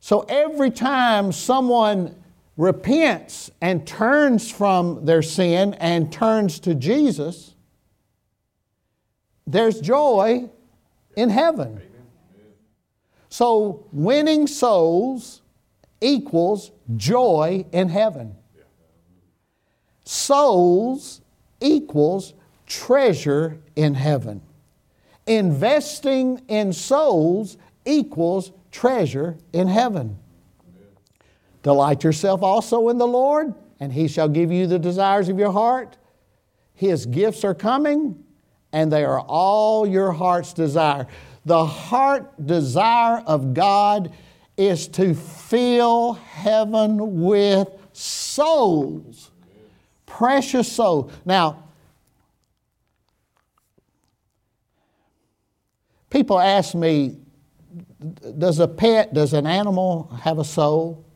[0.00, 2.16] So every time someone
[2.56, 7.54] repents and turns from their sin and turns to Jesus,
[9.46, 10.48] there's joy
[11.16, 11.80] in heaven.
[13.28, 15.39] So winning souls
[16.00, 18.36] equals joy in heaven.
[20.04, 21.20] Souls
[21.60, 22.34] equals
[22.66, 24.42] treasure in heaven.
[25.26, 30.18] Investing in souls equals treasure in heaven.
[31.62, 35.52] Delight yourself also in the Lord, and He shall give you the desires of your
[35.52, 35.98] heart.
[36.74, 38.24] His gifts are coming,
[38.72, 41.06] and they are all your heart's desire.
[41.44, 44.12] The heart desire of God
[44.60, 49.30] is to fill heaven with souls,
[50.04, 51.10] precious souls.
[51.24, 51.64] Now,
[56.10, 57.16] people ask me,
[58.38, 61.06] does a pet, does an animal have a soul?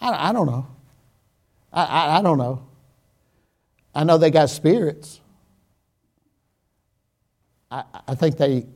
[0.00, 0.68] I, I don't know.
[1.72, 2.68] I, I, I don't know.
[3.96, 5.20] I know they got spirits.
[7.68, 8.66] I, I think they,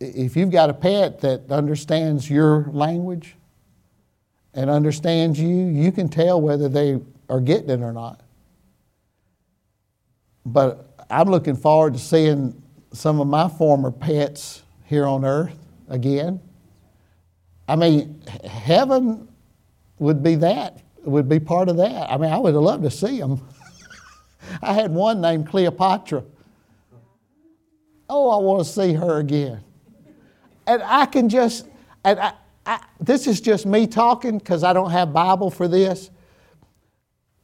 [0.00, 3.34] if you've got a pet that understands your language
[4.54, 8.20] and understands you, you can tell whether they are getting it or not.
[10.44, 15.56] But I'm looking forward to seeing some of my former pets here on earth
[15.88, 16.40] again.
[17.68, 19.28] I mean, heaven
[19.98, 22.10] would be that, would be part of that.
[22.10, 23.40] I mean, I would have loved to see them.
[24.62, 26.22] I had one named Cleopatra.
[28.08, 29.64] Oh, I want to see her again.
[30.66, 31.68] And I can just,
[32.04, 32.32] and I,
[32.64, 36.10] I, this is just me talking because I don't have Bible for this.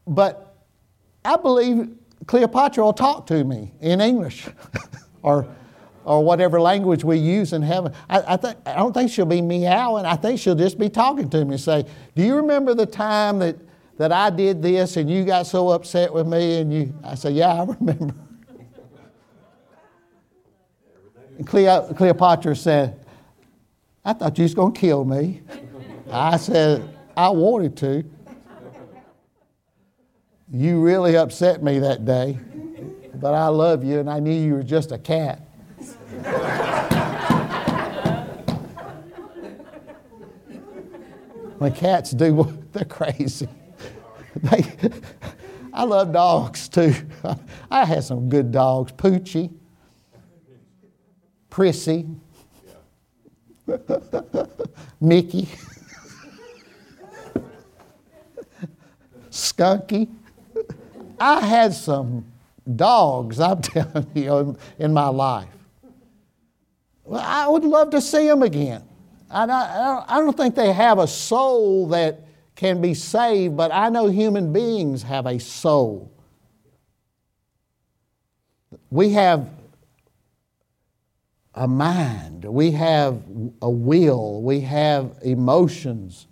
[0.06, 0.56] But
[1.24, 1.90] I believe
[2.26, 4.48] Cleopatra will talk to me in English
[5.22, 5.46] or,
[6.04, 7.92] or whatever language we use in heaven.
[8.10, 10.04] I, I, think, I don't think she'll be meowing.
[10.04, 11.84] I think she'll just be talking to me and say,
[12.16, 13.56] Do you remember the time that,
[13.98, 16.58] that I did this and you got so upset with me?
[16.58, 18.14] And you, I say, Yeah, I remember.
[21.38, 23.01] And Cleopatra said,
[24.04, 25.42] I thought you was going to kill me.
[26.10, 28.04] I said, I wanted to.
[30.50, 32.38] You really upset me that day,
[33.14, 35.48] but I love you and I knew you were just a cat.
[41.62, 43.48] when cats do, what they're crazy.
[44.34, 44.64] They,
[45.72, 46.92] I love dogs too.
[47.70, 48.92] I had some good dogs.
[48.92, 49.52] Poochie,
[51.48, 52.06] Prissy,
[55.00, 55.48] Mickey,
[59.30, 60.08] Skunky.
[61.18, 62.24] I had some
[62.76, 65.48] dogs, I'm telling you, in my life.
[67.04, 68.82] Well, I would love to see them again.
[69.30, 72.20] I, I, I don't think they have a soul that
[72.54, 76.12] can be saved, but I know human beings have a soul.
[78.90, 79.48] We have
[81.54, 83.22] a mind, we have
[83.60, 86.26] a will, we have emotions.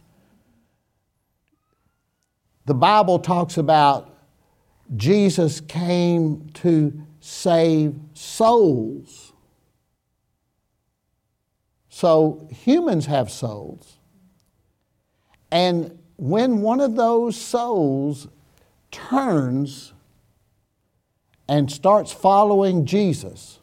[2.66, 4.18] The Bible talks about
[4.96, 9.32] Jesus came to save souls.
[11.88, 13.98] So humans have souls.
[15.52, 18.28] And when one of those souls
[18.90, 19.92] turns
[21.48, 23.59] and starts following Jesus,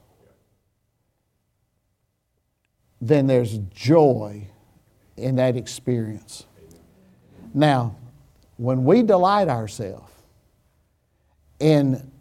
[3.01, 4.47] then there's joy
[5.15, 6.45] in that experience.
[7.53, 7.95] Now,
[8.57, 10.11] when we delight ourselves
[11.59, 12.11] in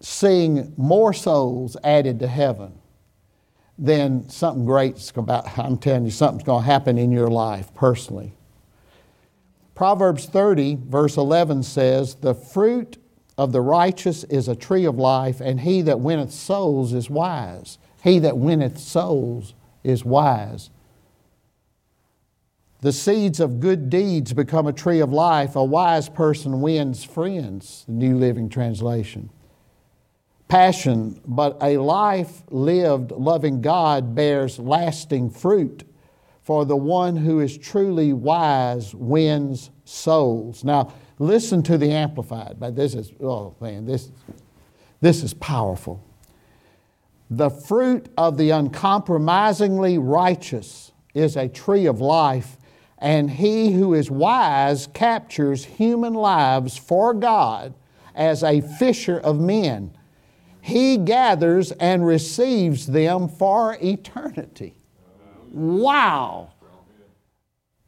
[0.00, 2.78] seeing more souls added to heaven,
[3.78, 8.32] then something great's about, I'm telling you, something's going to happen in your life personally.
[9.74, 12.96] Proverbs 30, verse 11 says, The fruit
[13.36, 17.76] of the righteous is a tree of life, and he that winneth souls is wise.
[18.02, 19.54] He that winneth souls
[19.86, 20.70] is wise.
[22.80, 25.56] The seeds of good deeds become a tree of life.
[25.56, 29.30] A wise person wins friends, the New Living Translation.
[30.48, 35.84] Passion, but a life lived loving God bears lasting fruit.
[36.42, 40.62] For the one who is truly wise wins souls.
[40.62, 44.12] Now, listen to the Amplified, but this is, oh man, this,
[45.00, 46.05] this is powerful.
[47.30, 52.56] The fruit of the uncompromisingly righteous is a tree of life
[52.98, 57.74] and he who is wise captures human lives for God
[58.14, 59.96] as a fisher of men.
[60.60, 64.78] He gathers and receives them for eternity.
[65.52, 66.52] Wow.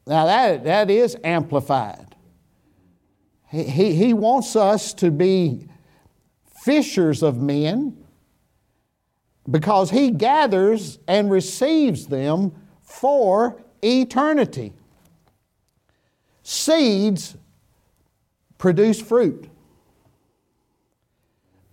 [0.07, 2.15] Now that, that is amplified.
[3.51, 5.69] He, he, he wants us to be
[6.63, 8.05] fishers of men
[9.51, 14.73] because he gathers and receives them for eternity.
[16.43, 17.37] Seeds
[18.59, 19.49] produce fruit.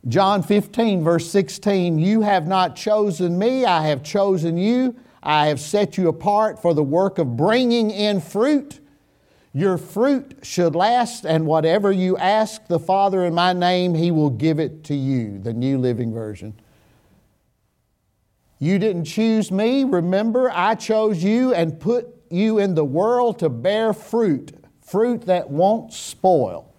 [0.07, 4.95] John 15, verse 16, you have not chosen me, I have chosen you.
[5.23, 8.80] I have set you apart for the work of bringing in fruit.
[9.53, 14.30] Your fruit should last, and whatever you ask the Father in my name, He will
[14.30, 15.39] give it to you.
[15.39, 16.53] The New Living Version.
[18.60, 19.84] You didn't choose me.
[19.84, 24.53] Remember, I chose you and put you in the world to bear fruit
[24.86, 26.72] fruit that won't spoil.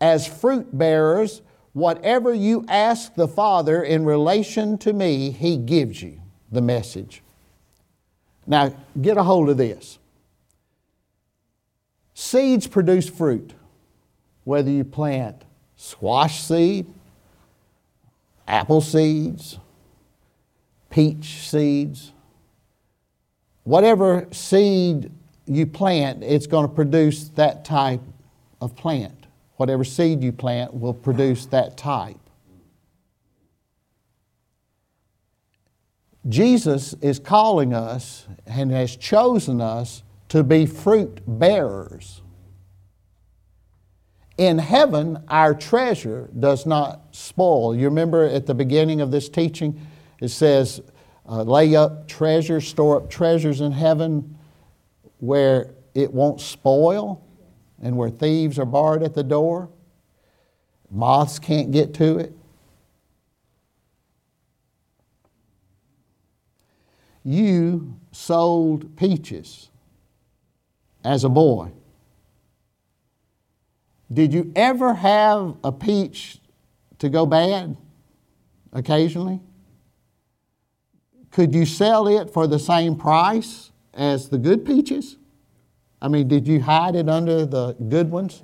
[0.00, 1.42] As fruit bearers,
[1.72, 7.22] whatever you ask the Father in relation to me, He gives you the message.
[8.46, 9.98] Now, get a hold of this.
[12.14, 13.54] Seeds produce fruit,
[14.42, 15.44] whether you plant
[15.76, 16.86] squash seed
[18.48, 19.58] apple seeds,
[20.90, 22.12] peach seeds,
[23.64, 25.10] whatever seed
[25.46, 28.00] you plant, it's going to produce that type
[28.60, 29.26] of plant.
[29.56, 32.16] Whatever seed you plant will produce that type.
[36.28, 42.20] Jesus is calling us and has chosen us to be fruit bearers.
[44.36, 47.74] In heaven, our treasure does not spoil.
[47.74, 49.80] You remember at the beginning of this teaching,
[50.20, 50.80] it says,
[51.28, 54.36] uh, lay up treasures, store up treasures in heaven
[55.18, 57.24] where it won't spoil
[57.82, 59.68] and where thieves are barred at the door.
[60.90, 62.32] Moths can't get to it.
[67.24, 69.68] You sold peaches
[71.04, 71.72] as a boy.
[74.10, 76.38] Did you ever have a peach
[76.98, 77.76] to go bad
[78.72, 79.40] occasionally?
[81.30, 85.16] Could you sell it for the same price as the good peaches?
[86.00, 88.42] I mean, did you hide it under the good ones?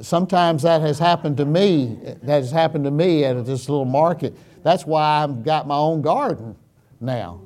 [0.00, 1.98] Sometimes that has happened to me.
[2.22, 4.36] That has happened to me at this little market.
[4.62, 6.56] That's why I've got my own garden
[7.00, 7.40] now.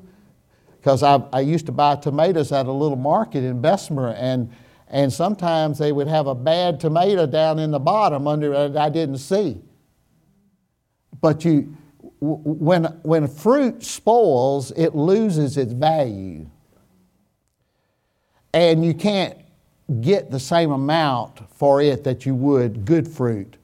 [0.77, 4.51] Because I, I used to buy tomatoes at a little market in Bessemer, and,
[4.87, 8.89] and sometimes they would have a bad tomato down in the bottom under it I
[8.89, 9.61] didn't see.
[11.21, 11.77] But you,
[12.21, 16.47] when, when fruit spoils, it loses its value.
[18.53, 19.37] And you can't
[20.01, 23.57] get the same amount for it that you would good fruit.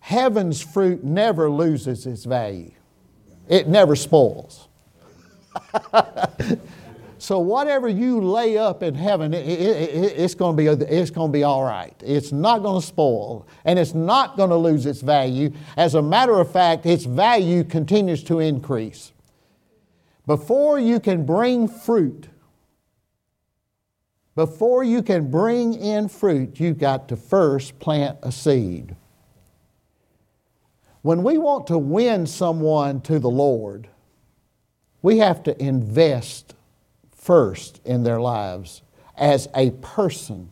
[0.00, 2.72] Heaven's fruit never loses its value,
[3.48, 4.68] it never spoils.
[7.22, 11.28] so whatever you lay up in heaven, it, it, it's going to be it's going
[11.28, 11.94] to be all right.
[12.04, 15.52] It's not going to spoil, and it's not going to lose its value.
[15.76, 19.12] As a matter of fact, its value continues to increase.
[20.26, 22.26] Before you can bring fruit,
[24.34, 28.96] before you can bring in fruit, you've got to first plant a seed.
[31.02, 33.86] When we want to win someone to the Lord,
[35.02, 36.56] we have to invest
[37.22, 38.82] first in their lives
[39.16, 40.50] as a person,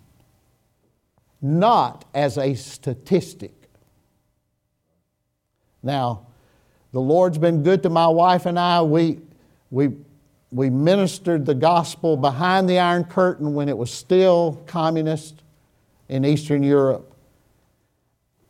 [1.42, 3.52] not as a statistic.
[5.82, 6.26] Now,
[6.92, 8.82] the Lord's been good to my wife and I.
[8.82, 9.20] We,
[9.70, 9.90] we,
[10.52, 15.42] we ministered the gospel behind the Iron Curtain when it was still communist
[16.08, 17.12] in Eastern Europe.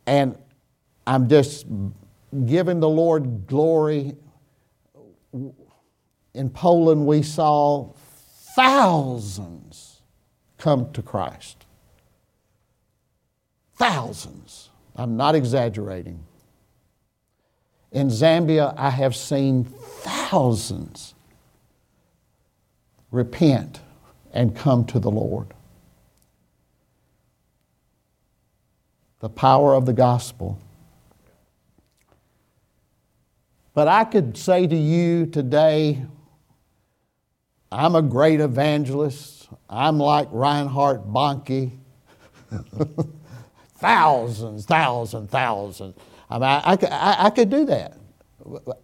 [0.05, 0.37] And
[1.07, 1.65] I'm just
[2.45, 4.15] giving the Lord glory
[6.33, 7.93] in Poland, we saw
[8.55, 10.01] thousands
[10.57, 11.65] come to Christ.
[13.75, 14.69] Thousands.
[14.95, 16.23] I'm not exaggerating.
[17.91, 21.13] In Zambia, I have seen thousands
[23.09, 23.81] repent
[24.33, 25.53] and come to the Lord.
[29.19, 30.59] The power of the gospel.
[33.73, 36.05] But I could say to you today,
[37.71, 39.47] I'm a great evangelist.
[39.69, 41.71] I'm like Reinhard Bonnke.
[43.77, 45.95] thousands, thousands, thousands.
[46.29, 47.97] I mean, I, I, I could do that.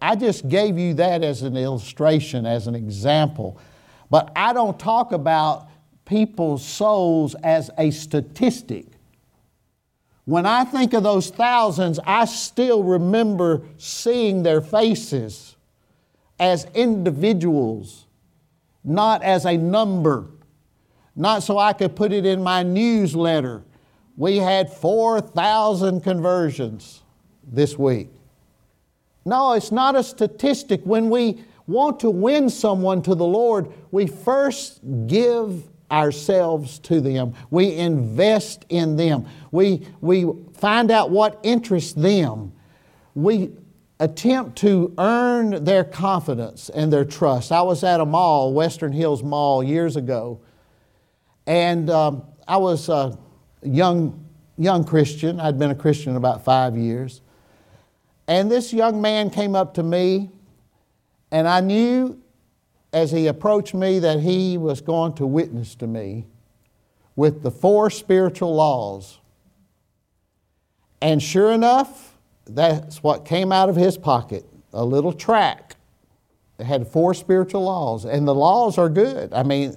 [0.00, 3.60] I just gave you that as an illustration, as an example.
[4.10, 5.68] But I don't talk about
[6.04, 8.86] people's souls as a statistic.
[10.24, 15.56] When I think of those thousands, I still remember seeing their faces
[16.38, 18.06] as individuals
[18.84, 20.28] not as a number,
[21.16, 23.64] not so I could put it in my newsletter.
[24.16, 27.02] We had 4,000 conversions
[27.42, 28.08] this week.
[29.24, 30.82] No, it's not a statistic.
[30.84, 37.34] When we want to win someone to the Lord, we first give ourselves to them.
[37.50, 39.26] We invest in them.
[39.50, 42.52] We, we find out what interests them.
[43.14, 43.50] We
[44.00, 47.50] attempt to earn their confidence and their trust.
[47.50, 50.40] I was at a mall, Western Hills Mall, years ago,
[51.46, 53.18] and um, I was a
[53.62, 54.24] young,
[54.56, 55.40] young Christian.
[55.40, 57.22] I'd been a Christian about five years.
[58.28, 60.30] And this young man came up to me,
[61.30, 62.20] and I knew
[62.92, 66.26] as he approached me that he was going to witness to me
[67.16, 69.18] with the four spiritual laws.
[71.00, 72.07] And sure enough,
[72.48, 75.76] that's what came out of his pocket a little track.
[76.58, 79.32] It had four spiritual laws, and the laws are good.
[79.32, 79.76] I mean,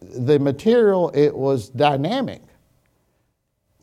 [0.00, 2.42] the material, it was dynamic.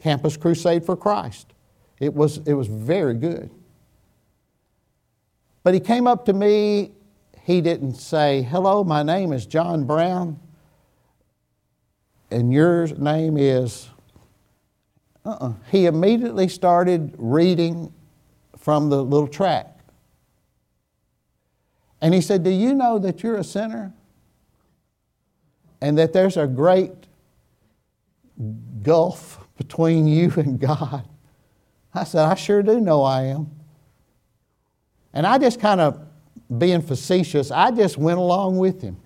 [0.01, 1.53] Campus Crusade for Christ.
[1.99, 3.49] It was, it was very good.
[5.63, 6.91] But he came up to me.
[7.41, 10.39] He didn't say, Hello, my name is John Brown,
[12.31, 13.89] and your name is.
[15.23, 15.53] Uh-uh.
[15.71, 17.91] He immediately started reading
[18.65, 19.67] from the little track.
[22.01, 23.93] And he said, Do you know that you're a sinner?
[25.81, 26.91] And that there's a great
[28.81, 31.07] gulf between you and God?
[31.93, 33.51] I said, I sure do know I am.
[35.13, 36.01] And I just kind of,
[36.57, 38.97] being facetious, I just went along with him.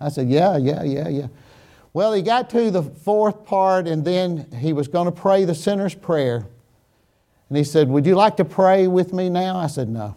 [0.00, 1.26] I said, Yeah, yeah, yeah, yeah.
[1.92, 5.54] Well, he got to the fourth part, and then he was going to pray the
[5.54, 6.46] sinner's prayer.
[7.50, 9.56] And he said, Would you like to pray with me now?
[9.56, 10.16] I said, No.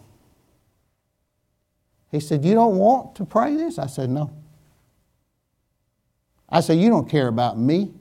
[2.10, 3.78] He said, You don't want to pray this?
[3.78, 4.30] I said, No.
[6.48, 7.92] I said, You don't care about me.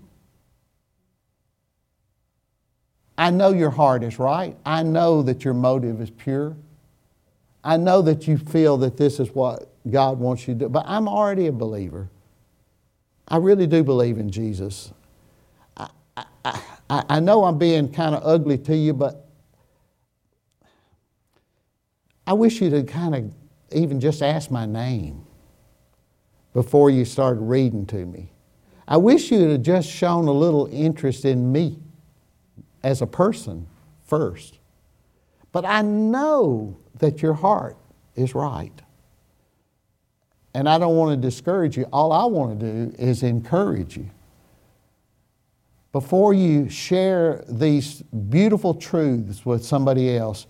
[3.18, 4.56] I know your heart is right.
[4.66, 6.56] I know that your motive is pure.
[7.64, 10.86] I know that you feel that this is what God wants you to do, but
[10.88, 12.10] I'm already a believer.
[13.28, 14.92] I really do believe in Jesus.
[15.78, 16.62] I, I, I
[17.20, 19.28] know I'm being kind of ugly to you, but
[22.26, 23.34] I wish you to kind of
[23.72, 25.26] even just ask my name
[26.54, 28.32] before you started reading to me.
[28.88, 31.80] I wish you had just shown a little interest in me
[32.84, 33.68] as a person
[34.06, 34.60] first.
[35.52, 37.78] But I know that your heart
[38.16, 38.74] is right.
[40.54, 41.86] And I don't want to discourage you.
[41.86, 44.10] All I want to do is encourage you.
[45.94, 50.48] Before you share these beautiful truths with somebody else,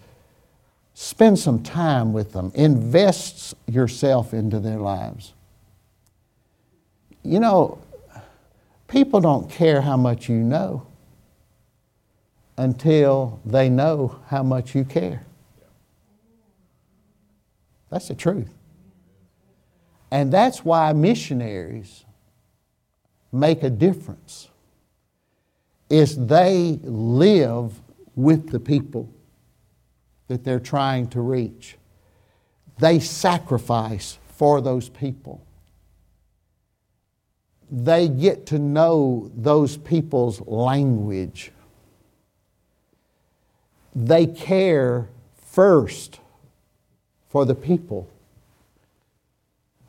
[0.94, 2.52] spend some time with them.
[2.56, 5.34] Invest yourself into their lives.
[7.24, 7.78] You know,
[8.88, 10.88] people don't care how much you know
[12.58, 15.26] until they know how much you care.
[17.90, 18.50] That's the truth.
[20.10, 22.06] And that's why missionaries
[23.34, 24.48] make a difference
[25.90, 27.80] is they live
[28.16, 29.10] with the people
[30.28, 31.78] that they're trying to reach.
[32.80, 35.46] They sacrifice for those people.
[37.70, 41.52] They get to know those people's language.
[43.96, 46.20] They care first
[47.30, 48.10] for the people.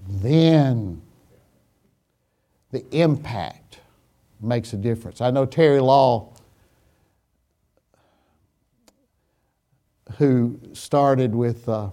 [0.07, 1.03] Then
[2.71, 3.64] the impact
[4.45, 5.21] makes a difference.
[5.21, 6.33] I know Terry Law,
[10.19, 11.91] who started with uh,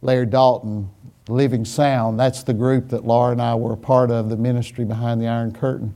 [0.00, 0.90] Larry Dalton,
[1.28, 2.18] Living Sound.
[2.18, 5.28] That's the group that Laura and I were a part of, the ministry behind the
[5.28, 5.94] Iron Curtain.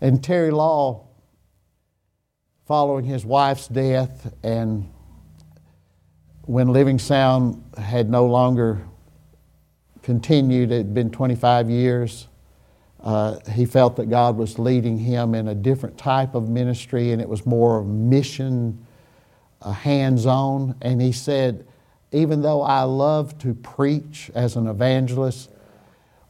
[0.00, 1.06] And Terry Law,
[2.66, 4.90] following his wife's death, and
[6.42, 8.82] when Living Sound had no longer
[10.02, 12.28] continued, it had been 25 years.
[13.04, 17.20] Uh, he felt that God was leading him in a different type of ministry, and
[17.20, 18.86] it was more mission,
[19.60, 20.74] uh, hands on.
[20.80, 21.66] And he said,
[22.12, 25.50] even though I love to preach as an evangelist,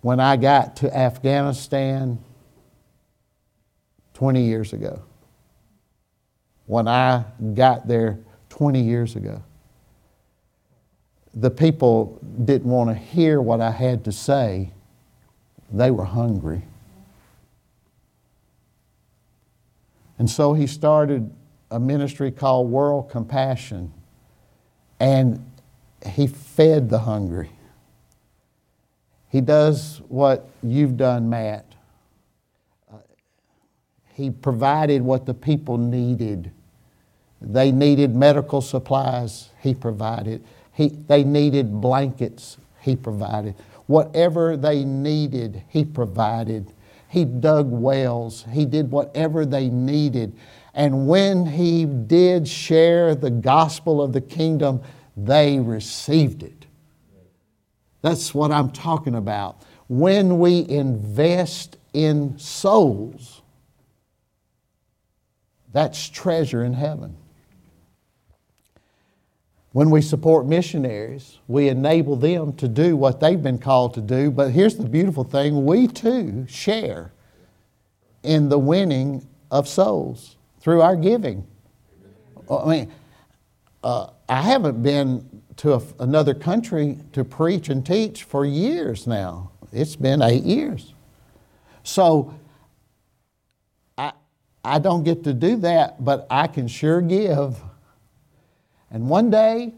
[0.00, 2.18] when I got to Afghanistan
[4.14, 5.00] 20 years ago,
[6.66, 8.18] when I got there
[8.48, 9.42] 20 years ago,
[11.34, 14.73] the people didn't want to hear what I had to say.
[15.74, 16.62] They were hungry.
[20.18, 21.32] And so he started
[21.70, 23.92] a ministry called World Compassion.
[25.00, 25.44] And
[26.06, 27.50] he fed the hungry.
[29.28, 31.66] He does what you've done, Matt.
[32.92, 32.98] Uh,
[34.12, 36.52] he provided what the people needed.
[37.40, 40.44] They needed medical supplies, he provided.
[40.72, 43.56] He, they needed blankets, he provided.
[43.86, 46.72] Whatever they needed, he provided.
[47.08, 50.36] He dug wells, he did whatever they needed.
[50.74, 54.82] And when he did share the gospel of the kingdom,
[55.16, 56.66] they received it.
[58.02, 59.62] That's what I'm talking about.
[59.88, 63.42] When we invest in souls,
[65.72, 67.16] that's treasure in heaven.
[69.74, 74.30] When we support missionaries, we enable them to do what they've been called to do.
[74.30, 77.10] But here's the beautiful thing we too share
[78.22, 81.44] in the winning of souls through our giving.
[82.48, 82.92] I mean,
[83.82, 89.50] uh, I haven't been to a, another country to preach and teach for years now.
[89.72, 90.94] It's been eight years.
[91.82, 92.32] So
[93.98, 94.12] I,
[94.64, 97.60] I don't get to do that, but I can sure give
[98.94, 99.74] and one day,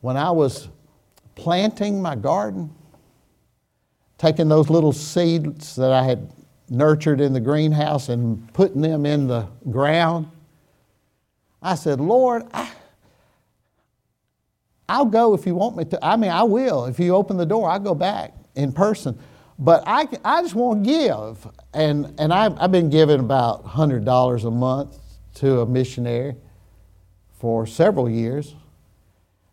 [0.00, 0.68] when I was
[1.34, 2.74] planting my garden,
[4.16, 6.32] taking those little seeds that I had
[6.70, 10.30] nurtured in the greenhouse and putting them in the ground,
[11.60, 12.70] I said, Lord, I,
[14.88, 16.02] I'll go if you want me to.
[16.02, 16.86] I mean, I will.
[16.86, 19.18] If you open the door, I'll go back in person.
[19.58, 21.46] But I, I just want to give.
[21.74, 24.96] And, and I've, I've been giving about $100 a month
[25.34, 26.36] to a missionary
[27.38, 28.54] for several years.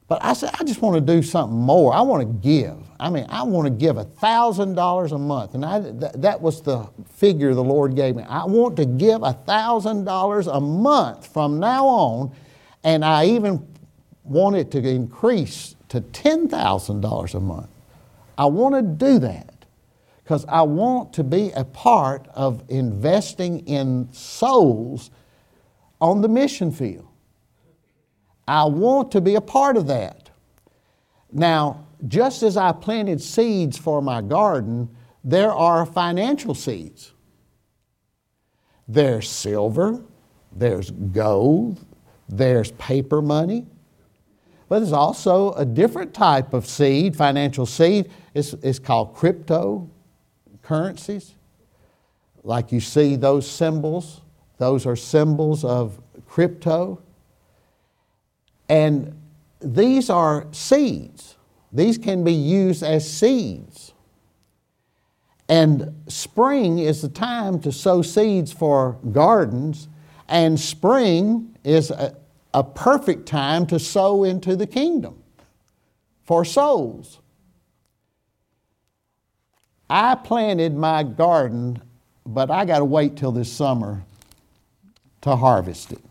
[0.07, 1.93] But I said, I just want to do something more.
[1.93, 2.77] I want to give.
[2.99, 5.55] I mean, I want to give $1,000 a month.
[5.55, 8.23] And I, th- that was the figure the Lord gave me.
[8.23, 12.31] I want to give $1,000 a month from now on.
[12.83, 13.67] And I even
[14.23, 17.69] want it to increase to $10,000 a month.
[18.37, 19.65] I want to do that
[20.23, 25.09] because I want to be a part of investing in souls
[25.99, 27.07] on the mission field.
[28.47, 30.29] I want to be a part of that.
[31.31, 34.89] Now, just as I planted seeds for my garden,
[35.23, 37.13] there are financial seeds.
[38.87, 40.03] There's silver,
[40.55, 41.83] there's gold,
[42.29, 43.65] there's paper money,
[44.69, 48.11] but there's also a different type of seed, financial seed.
[48.33, 51.31] It's, it's called cryptocurrencies.
[52.43, 54.21] Like you see those symbols,
[54.57, 57.01] those are symbols of crypto.
[58.69, 59.19] And
[59.59, 61.35] these are seeds.
[61.71, 63.93] These can be used as seeds.
[65.47, 69.87] And spring is the time to sow seeds for gardens,
[70.27, 72.15] and spring is a,
[72.53, 75.21] a perfect time to sow into the kingdom
[76.23, 77.19] for souls.
[79.87, 81.79] I planted my garden,
[82.25, 84.03] but I got to wait till this summer
[85.21, 86.01] to harvest it.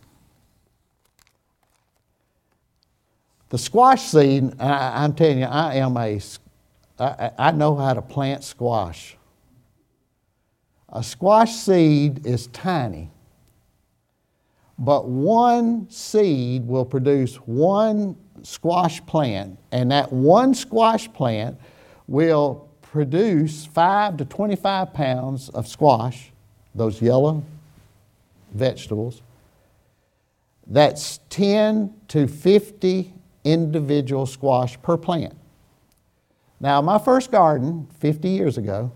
[3.55, 6.21] The squash seed, I, am telling you, I am a,
[6.99, 9.17] I, I know how to plant squash.
[10.89, 13.13] A squash seed is tiny,
[14.77, 21.57] but one seed will produce one squash plant, and that one squash plant
[22.09, 26.33] will produce five to 25 pounds of squash,
[26.75, 27.45] those yellow
[28.53, 29.23] vegetables.
[30.67, 33.14] That's 10 to 50
[33.45, 35.35] individual squash per plant.
[36.61, 38.93] Now, my first garden 50 years ago,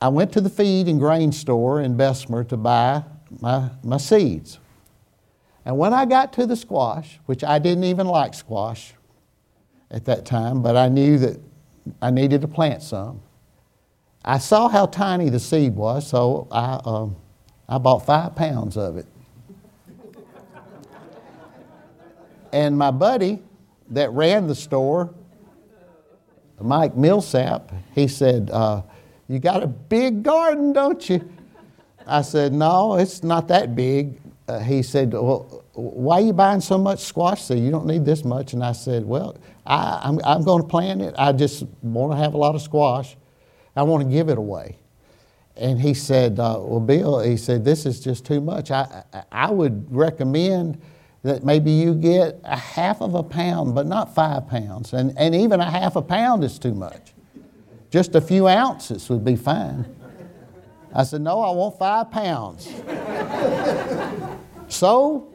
[0.00, 3.04] I went to the feed and grain store in Bessemer to buy
[3.40, 4.58] my, my seeds.
[5.64, 8.94] And when I got to the squash, which I didn't even like squash
[9.90, 11.40] at that time, but I knew that
[12.00, 13.22] I needed to plant some,
[14.24, 17.16] I saw how tiny the seed was, so I, um,
[17.68, 19.06] I bought five pounds of it.
[22.52, 23.42] And my buddy
[23.90, 25.14] that ran the store,
[26.60, 28.82] Mike Millsap, he said, uh,
[29.28, 31.28] You got a big garden, don't you?
[32.06, 34.20] I said, No, it's not that big.
[34.48, 37.62] Uh, he said, Well, why are you buying so much squash seed?
[37.62, 38.52] You don't need this much.
[38.52, 39.36] And I said, Well,
[39.66, 41.14] I, I'm, I'm going to plant it.
[41.16, 43.16] I just want to have a lot of squash.
[43.74, 44.76] I want to give it away.
[45.56, 48.70] And he said, uh, Well, Bill, he said, This is just too much.
[48.70, 50.80] I, I would recommend
[51.22, 54.92] that maybe you get a half of a pound, but not five pounds.
[54.92, 57.12] And, and even a half a pound is too much.
[57.90, 59.84] Just a few ounces would be fine.
[60.94, 62.68] I said, No, I want five pounds.
[64.68, 65.32] so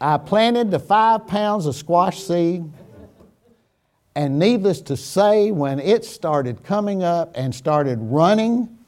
[0.00, 2.70] I planted the five pounds of squash seed.
[4.16, 8.78] And needless to say, when it started coming up and started running,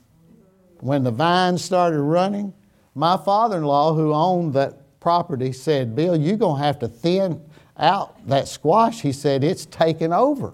[0.80, 2.52] when the vines started running,
[2.94, 6.88] my father in law, who owned that property said, Bill, you're going to have to
[6.88, 7.40] thin
[7.78, 9.02] out that squash.
[9.02, 10.52] He said, It's taken over.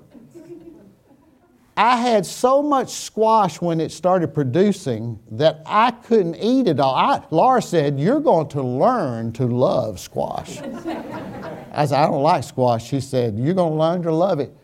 [1.75, 6.95] I had so much squash when it started producing that I couldn't eat it all.
[6.95, 10.59] I, Laura said, You're going to learn to love squash.
[10.59, 12.87] I said, I don't like squash.
[12.87, 14.55] She said, You're going to learn to love it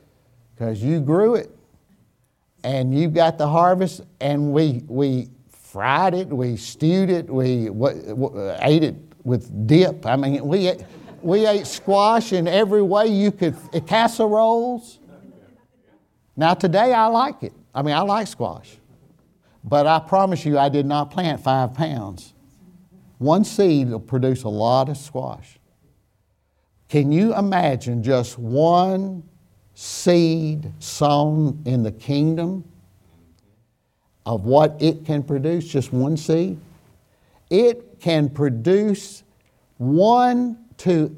[0.55, 1.51] because you grew it
[2.63, 7.71] and you got the harvest, and we, we fried it, we stewed it, we
[8.61, 10.07] ate it with dip.
[10.07, 10.85] I mean, we ate,
[11.23, 14.99] we ate squash in every way you could, eh, casseroles.
[16.37, 17.53] Now, today I like it.
[17.75, 18.77] I mean, I like squash.
[19.65, 22.33] But I promise you, I did not plant five pounds.
[23.19, 25.59] One seed will produce a lot of squash.
[26.89, 29.25] Can you imagine just one
[29.75, 32.65] seed sown in the kingdom
[34.25, 35.69] of what it can produce?
[35.69, 36.59] Just one seed?
[37.51, 39.23] It can produce
[39.79, 41.15] one to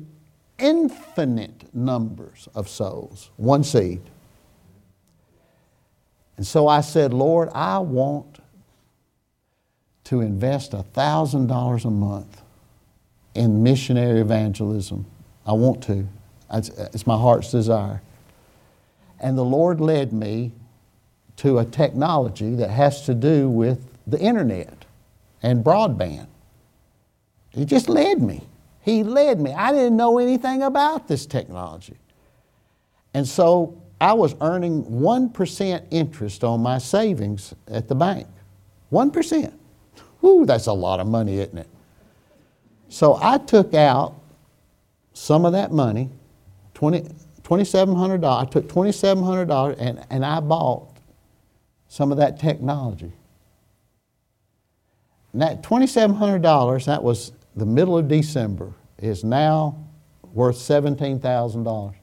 [0.58, 4.02] infinite numbers of souls, one seed.
[6.36, 8.38] And so I said, Lord, I want
[10.04, 12.42] to invest $1,000 a month
[13.34, 15.06] in missionary evangelism.
[15.46, 16.08] I want to.
[16.52, 18.02] It's my heart's desire.
[19.20, 20.52] And the Lord led me
[21.36, 24.84] to a technology that has to do with the internet
[25.42, 26.26] and broadband.
[27.50, 28.42] He just led me.
[28.82, 29.52] He led me.
[29.52, 31.96] I didn't know anything about this technology.
[33.12, 38.26] And so I was earning 1% interest on my savings at the bank.
[38.92, 39.52] 1%.
[40.20, 41.68] Whew, that's a lot of money, isn't it?
[42.88, 44.14] So I took out
[45.12, 46.08] some of that money,
[46.74, 47.02] 20,
[47.42, 48.24] $2,700.
[48.24, 50.88] I took $2,700 and, and I bought
[51.88, 53.12] some of that technology.
[55.32, 59.86] And that $2,700, that was the middle of December, is now
[60.32, 61.94] worth $17,000.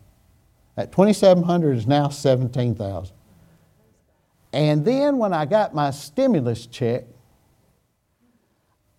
[0.76, 3.16] That 2700 is now 17,000.
[4.54, 7.06] And then when I got my stimulus check,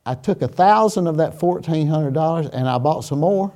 [0.04, 3.52] I took a thousand of that $1,400 and I bought some more.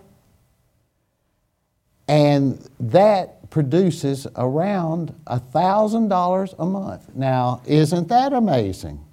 [2.06, 7.14] And that produces around $1,000 a month.
[7.14, 9.04] Now, isn't that amazing?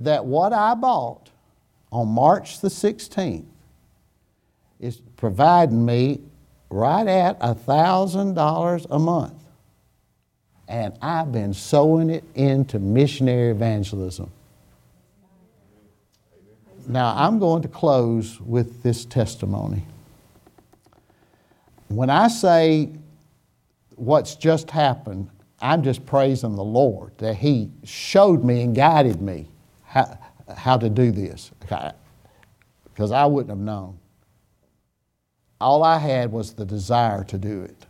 [0.00, 1.23] That what I bought
[1.94, 3.44] on March the 16th
[4.80, 6.20] is providing me
[6.68, 9.44] right at $1,000 a month.
[10.66, 14.30] And I've been sowing it into missionary evangelism.
[16.88, 19.84] Now, I'm going to close with this testimony.
[21.88, 22.90] When I say
[23.94, 25.30] what's just happened,
[25.60, 29.48] I'm just praising the Lord that He showed me and guided me
[30.56, 33.98] how to do this because I wouldn't have known.
[35.60, 37.86] All I had was the desire to do it.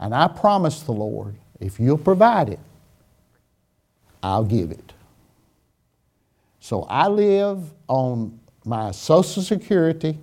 [0.00, 2.60] And I promised the Lord, if you'll provide it,
[4.22, 4.92] I'll give it.
[6.60, 10.18] So I live on my Social Security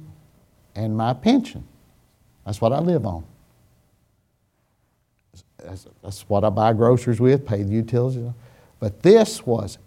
[0.75, 1.63] and my pension.
[2.45, 3.23] That's what I live on.
[5.63, 8.31] That's, that's what I buy groceries with, pay the utilities.
[8.79, 9.77] But this was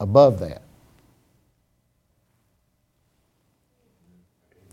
[0.00, 0.62] above that.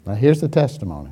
[0.05, 1.11] Now, here's the testimony.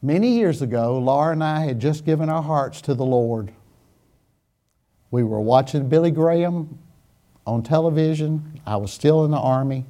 [0.00, 3.52] Many years ago, Laura and I had just given our hearts to the Lord.
[5.10, 6.78] We were watching Billy Graham
[7.46, 8.60] on television.
[8.66, 9.84] I was still in the Army.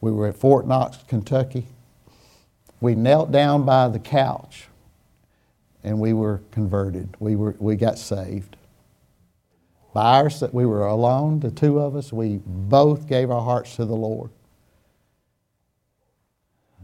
[0.00, 1.66] We were at Fort Knox, Kentucky.
[2.80, 4.68] We knelt down by the couch
[5.82, 7.16] and we were converted.
[7.18, 8.56] We, were, we got saved.
[9.92, 12.12] By our, we were alone, the two of us.
[12.12, 14.30] We both gave our hearts to the Lord.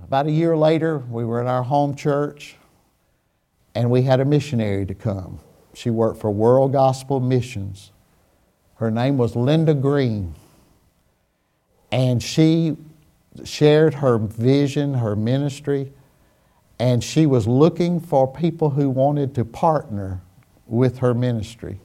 [0.02, 2.56] About a year later, we were in our home church
[3.74, 5.40] and we had a missionary to come.
[5.74, 7.90] She worked for World Gospel Missions.
[8.76, 10.34] Her name was Linda Green.
[11.90, 12.76] And she
[13.44, 15.92] shared her vision, her ministry,
[16.78, 20.20] and she was looking for people who wanted to partner
[20.66, 21.80] with her ministry.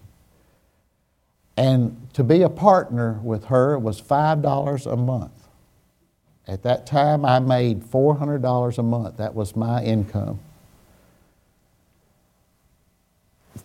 [1.59, 5.49] And to be a partner with her was $5 a month.
[6.47, 9.17] At that time, I made $400 a month.
[9.17, 10.39] That was my income.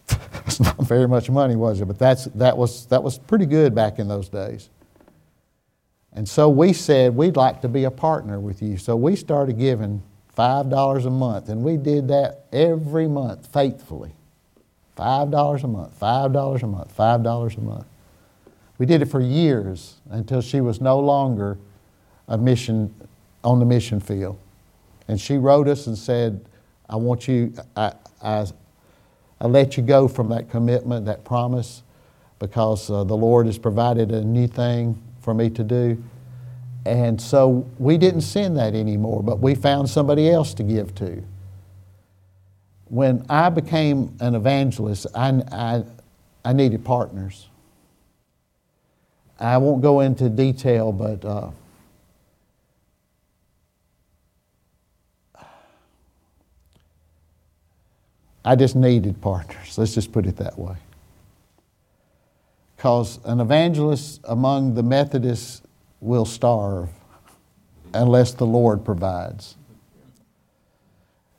[0.47, 1.87] It's not very much money, was it?
[1.87, 4.69] But that's, that, was, that was pretty good back in those days.
[6.13, 8.77] And so we said, we'd like to be a partner with you.
[8.77, 10.03] So we started giving
[10.37, 14.13] $5 a month, and we did that every month faithfully.
[14.97, 17.87] $5 a month, $5 a month, $5 a month.
[18.79, 21.59] We did it for years until she was no longer
[22.29, 22.95] a mission
[23.43, 24.39] on the mission field.
[25.09, 26.45] And she wrote us and said,
[26.89, 27.93] I want you, I,
[28.23, 28.47] I,
[29.41, 31.83] I let you go from that commitment, that promise,
[32.39, 36.03] because uh, the Lord has provided a new thing for me to do.
[36.87, 41.23] And so we didn't send that anymore, but we found somebody else to give to.
[42.95, 45.83] When I became an evangelist, I, I,
[46.45, 47.49] I needed partners.
[49.41, 51.51] I won't go into detail, but uh,
[58.45, 59.77] I just needed partners.
[59.77, 60.77] Let's just put it that way.
[62.77, 65.63] Because an evangelist among the Methodists
[66.01, 66.91] will starve
[67.93, 69.57] unless the Lord provides.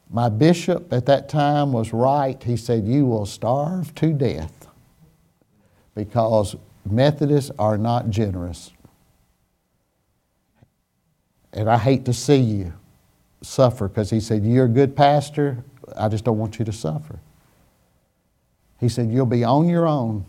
[0.09, 2.41] My bishop at that time was right.
[2.41, 4.67] He said, You will starve to death
[5.95, 8.71] because Methodists are not generous.
[11.55, 12.73] and I hate to see you
[13.41, 15.63] suffer because he said, You're a good pastor.
[15.95, 17.19] I just don't want you to suffer.
[18.79, 20.25] He said, You'll be on your own.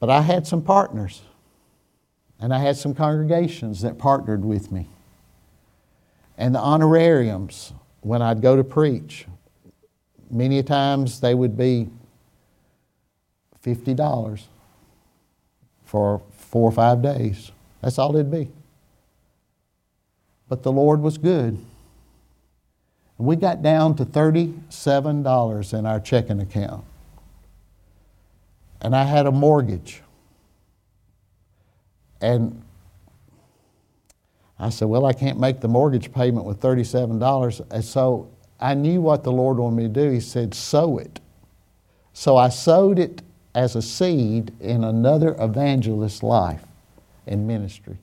[0.00, 1.22] But I had some partners,
[2.40, 4.88] and I had some congregations that partnered with me.
[6.38, 9.26] And the honorariums, when I'd go to preach,
[10.30, 11.88] many times they would be
[13.64, 14.44] $50
[15.84, 17.52] for four or five days.
[17.80, 18.50] That's all it'd be.
[20.48, 21.58] But the Lord was good.
[23.18, 26.84] And we got down to $37 in our checking account.
[28.80, 30.02] And I had a mortgage.
[32.20, 32.62] And
[34.62, 37.60] I said, Well, I can't make the mortgage payment with $37.
[37.70, 40.10] And so I knew what the Lord wanted me to do.
[40.10, 41.18] He said, Sow it.
[42.12, 43.22] So I sowed it
[43.56, 46.62] as a seed in another evangelist's life
[47.26, 47.98] in ministry.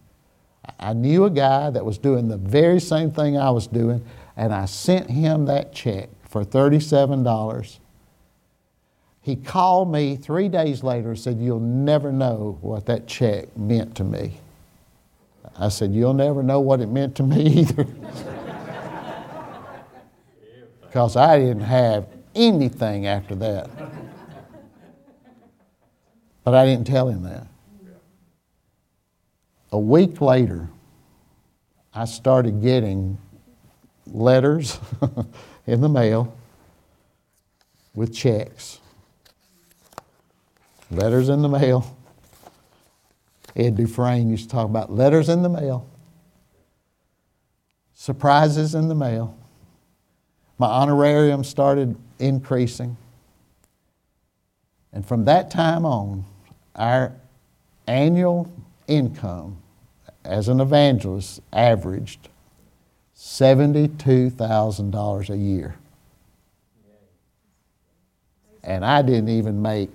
[0.80, 4.06] I knew a guy that was doing the very same thing I was doing,
[4.36, 7.80] and I sent him that check for $37.
[9.22, 13.96] He called me three days later and said, You'll never know what that check meant
[13.96, 14.40] to me.
[15.60, 17.86] I said, You'll never know what it meant to me either.
[20.82, 23.70] Because I didn't have anything after that.
[26.44, 27.46] But I didn't tell him that.
[29.72, 30.68] A week later,
[31.94, 33.20] I started getting
[34.08, 34.80] letters
[35.68, 36.36] in the mail
[37.94, 38.80] with checks.
[40.90, 41.96] Letters in the mail.
[43.60, 45.86] Ed Dufresne used to talk about letters in the mail,
[47.94, 49.36] surprises in the mail.
[50.58, 52.96] My honorarium started increasing.
[54.94, 56.24] And from that time on,
[56.76, 57.12] our
[57.86, 58.50] annual
[58.88, 59.58] income
[60.24, 62.30] as an evangelist averaged
[63.16, 65.76] $72,000 a year.
[68.64, 69.90] And I didn't even make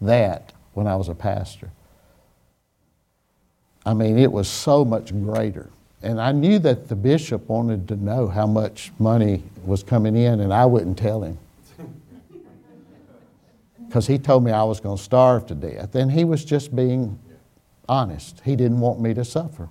[0.00, 1.70] that when I was a pastor.
[3.86, 5.70] I mean, it was so much greater.
[6.02, 10.40] And I knew that the bishop wanted to know how much money was coming in,
[10.40, 11.38] and I wouldn't tell him.
[13.86, 15.94] Because he told me I was going to starve to death.
[15.94, 17.20] And he was just being
[17.88, 18.42] honest.
[18.44, 19.68] He didn't want me to suffer.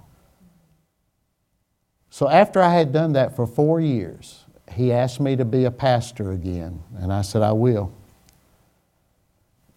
[2.10, 5.72] So after I had done that for four years, he asked me to be a
[5.72, 7.92] pastor again, and I said, I will.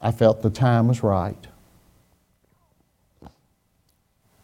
[0.01, 1.49] I felt the time was right.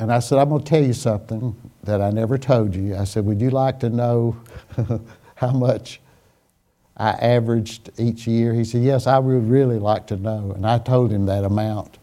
[0.04, 2.94] And I said, I'm going to tell you something that I never told you.
[2.94, 4.36] I said, Would you like to know
[5.36, 5.98] how much
[6.94, 8.52] I averaged each year?
[8.52, 10.52] He said, Yes, I would really like to know.
[10.52, 11.96] And I told him that amount.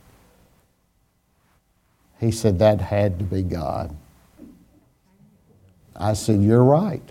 [2.20, 3.96] He said, That had to be God.
[5.96, 7.08] I said, You're right.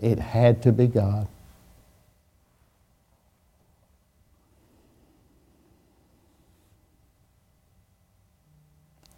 [0.00, 1.28] It had to be God.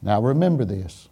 [0.07, 1.09] Now remember this.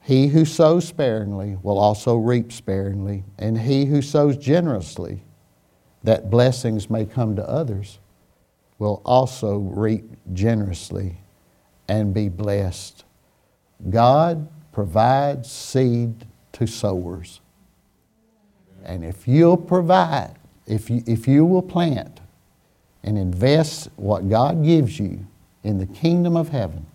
[0.00, 5.22] He who sows sparingly will also reap sparingly, and he who sows generously,
[6.02, 7.98] that blessings may come to others,
[8.78, 11.18] will also reap generously
[11.88, 13.04] and be blessed.
[13.90, 17.42] God provides seed to sowers.
[18.82, 20.36] And if you'll provide,
[20.66, 22.18] if you, if you will plant
[23.02, 25.26] and invest what God gives you
[25.62, 26.86] in the kingdom of heaven,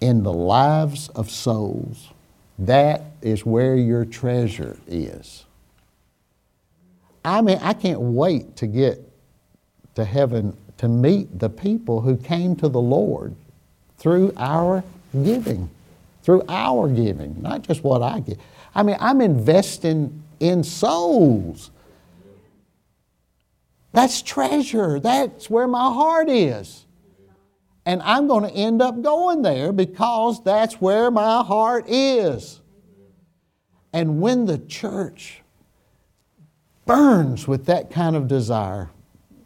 [0.00, 2.08] in the lives of souls,
[2.58, 5.44] that is where your treasure is.
[7.24, 9.00] I mean, I can't wait to get
[9.94, 13.34] to heaven to meet the people who came to the Lord
[13.98, 14.82] through our
[15.12, 15.70] giving,
[16.22, 18.38] through our giving, not just what I give.
[18.74, 21.70] I mean, I'm investing in souls.
[23.92, 24.98] That's treasure.
[24.98, 26.86] That's where my heart is.
[27.84, 32.60] And I'm going to end up going there because that's where my heart is.
[33.92, 35.42] And when the church
[36.86, 38.90] burns with that kind of desire,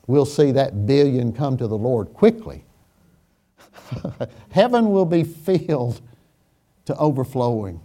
[0.07, 2.65] we'll see that billion come to the Lord quickly.
[4.51, 6.01] Heaven will be filled
[6.85, 7.81] to overflowing.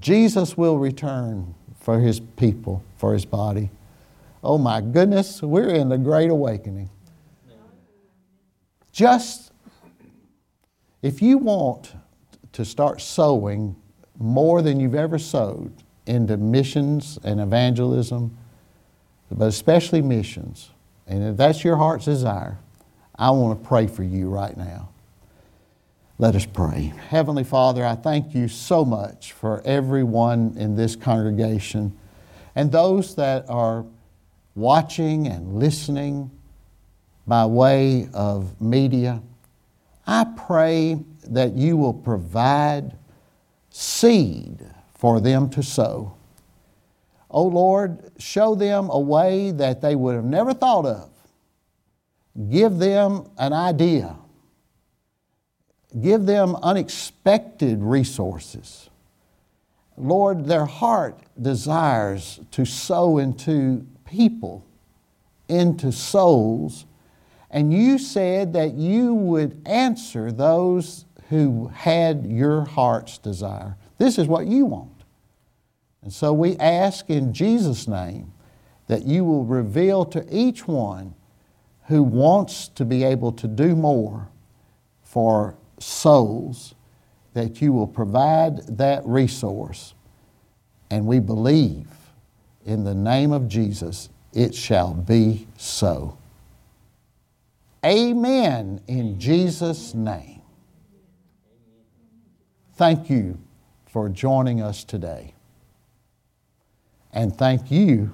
[0.00, 3.70] Jesus will return for his people, for his body.
[4.44, 6.90] Oh my goodness, we're in the great awakening.
[8.92, 9.52] Just
[11.00, 11.94] if you want
[12.52, 13.74] to start sowing
[14.18, 15.72] more than you've ever sowed
[16.06, 18.36] into missions and evangelism,
[19.30, 20.70] but especially missions,
[21.06, 22.58] and if that's your heart's desire,
[23.16, 24.90] I want to pray for you right now.
[26.18, 26.92] Let us pray.
[27.08, 31.96] Heavenly Father, I thank you so much for everyone in this congregation
[32.54, 33.84] and those that are
[34.54, 36.30] watching and listening
[37.26, 39.22] by way of media.
[40.06, 40.98] I pray
[41.28, 42.96] that you will provide
[43.70, 46.14] seed for them to sow.
[47.30, 51.10] Oh Lord, show them a way that they would have never thought of.
[52.50, 54.16] Give them an idea.
[56.00, 58.90] Give them unexpected resources.
[59.96, 64.64] Lord, their heart desires to sow into people,
[65.48, 66.86] into souls,
[67.50, 73.76] and you said that you would answer those who had your heart's desire.
[73.98, 75.04] This is what you want.
[76.02, 78.32] And so we ask in Jesus' name
[78.88, 81.14] that you will reveal to each one
[81.86, 84.28] who wants to be able to do more
[85.02, 86.74] for souls,
[87.34, 89.94] that you will provide that resource.
[90.90, 91.88] And we believe
[92.64, 96.18] in the name of Jesus, it shall be so.
[97.84, 100.40] Amen in Jesus' name.
[102.76, 103.38] Thank you
[103.86, 105.34] for joining us today.
[107.12, 108.10] And thank you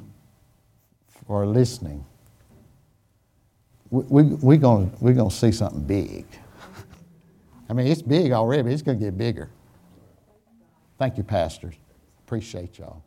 [1.27, 2.05] for listening.
[3.91, 6.27] We're we, we going we're gonna see something big.
[7.71, 9.49] I mean, it's big already, but it's going to get bigger.
[10.99, 11.75] Thank you, pastors.
[12.27, 13.03] Appreciate y'all.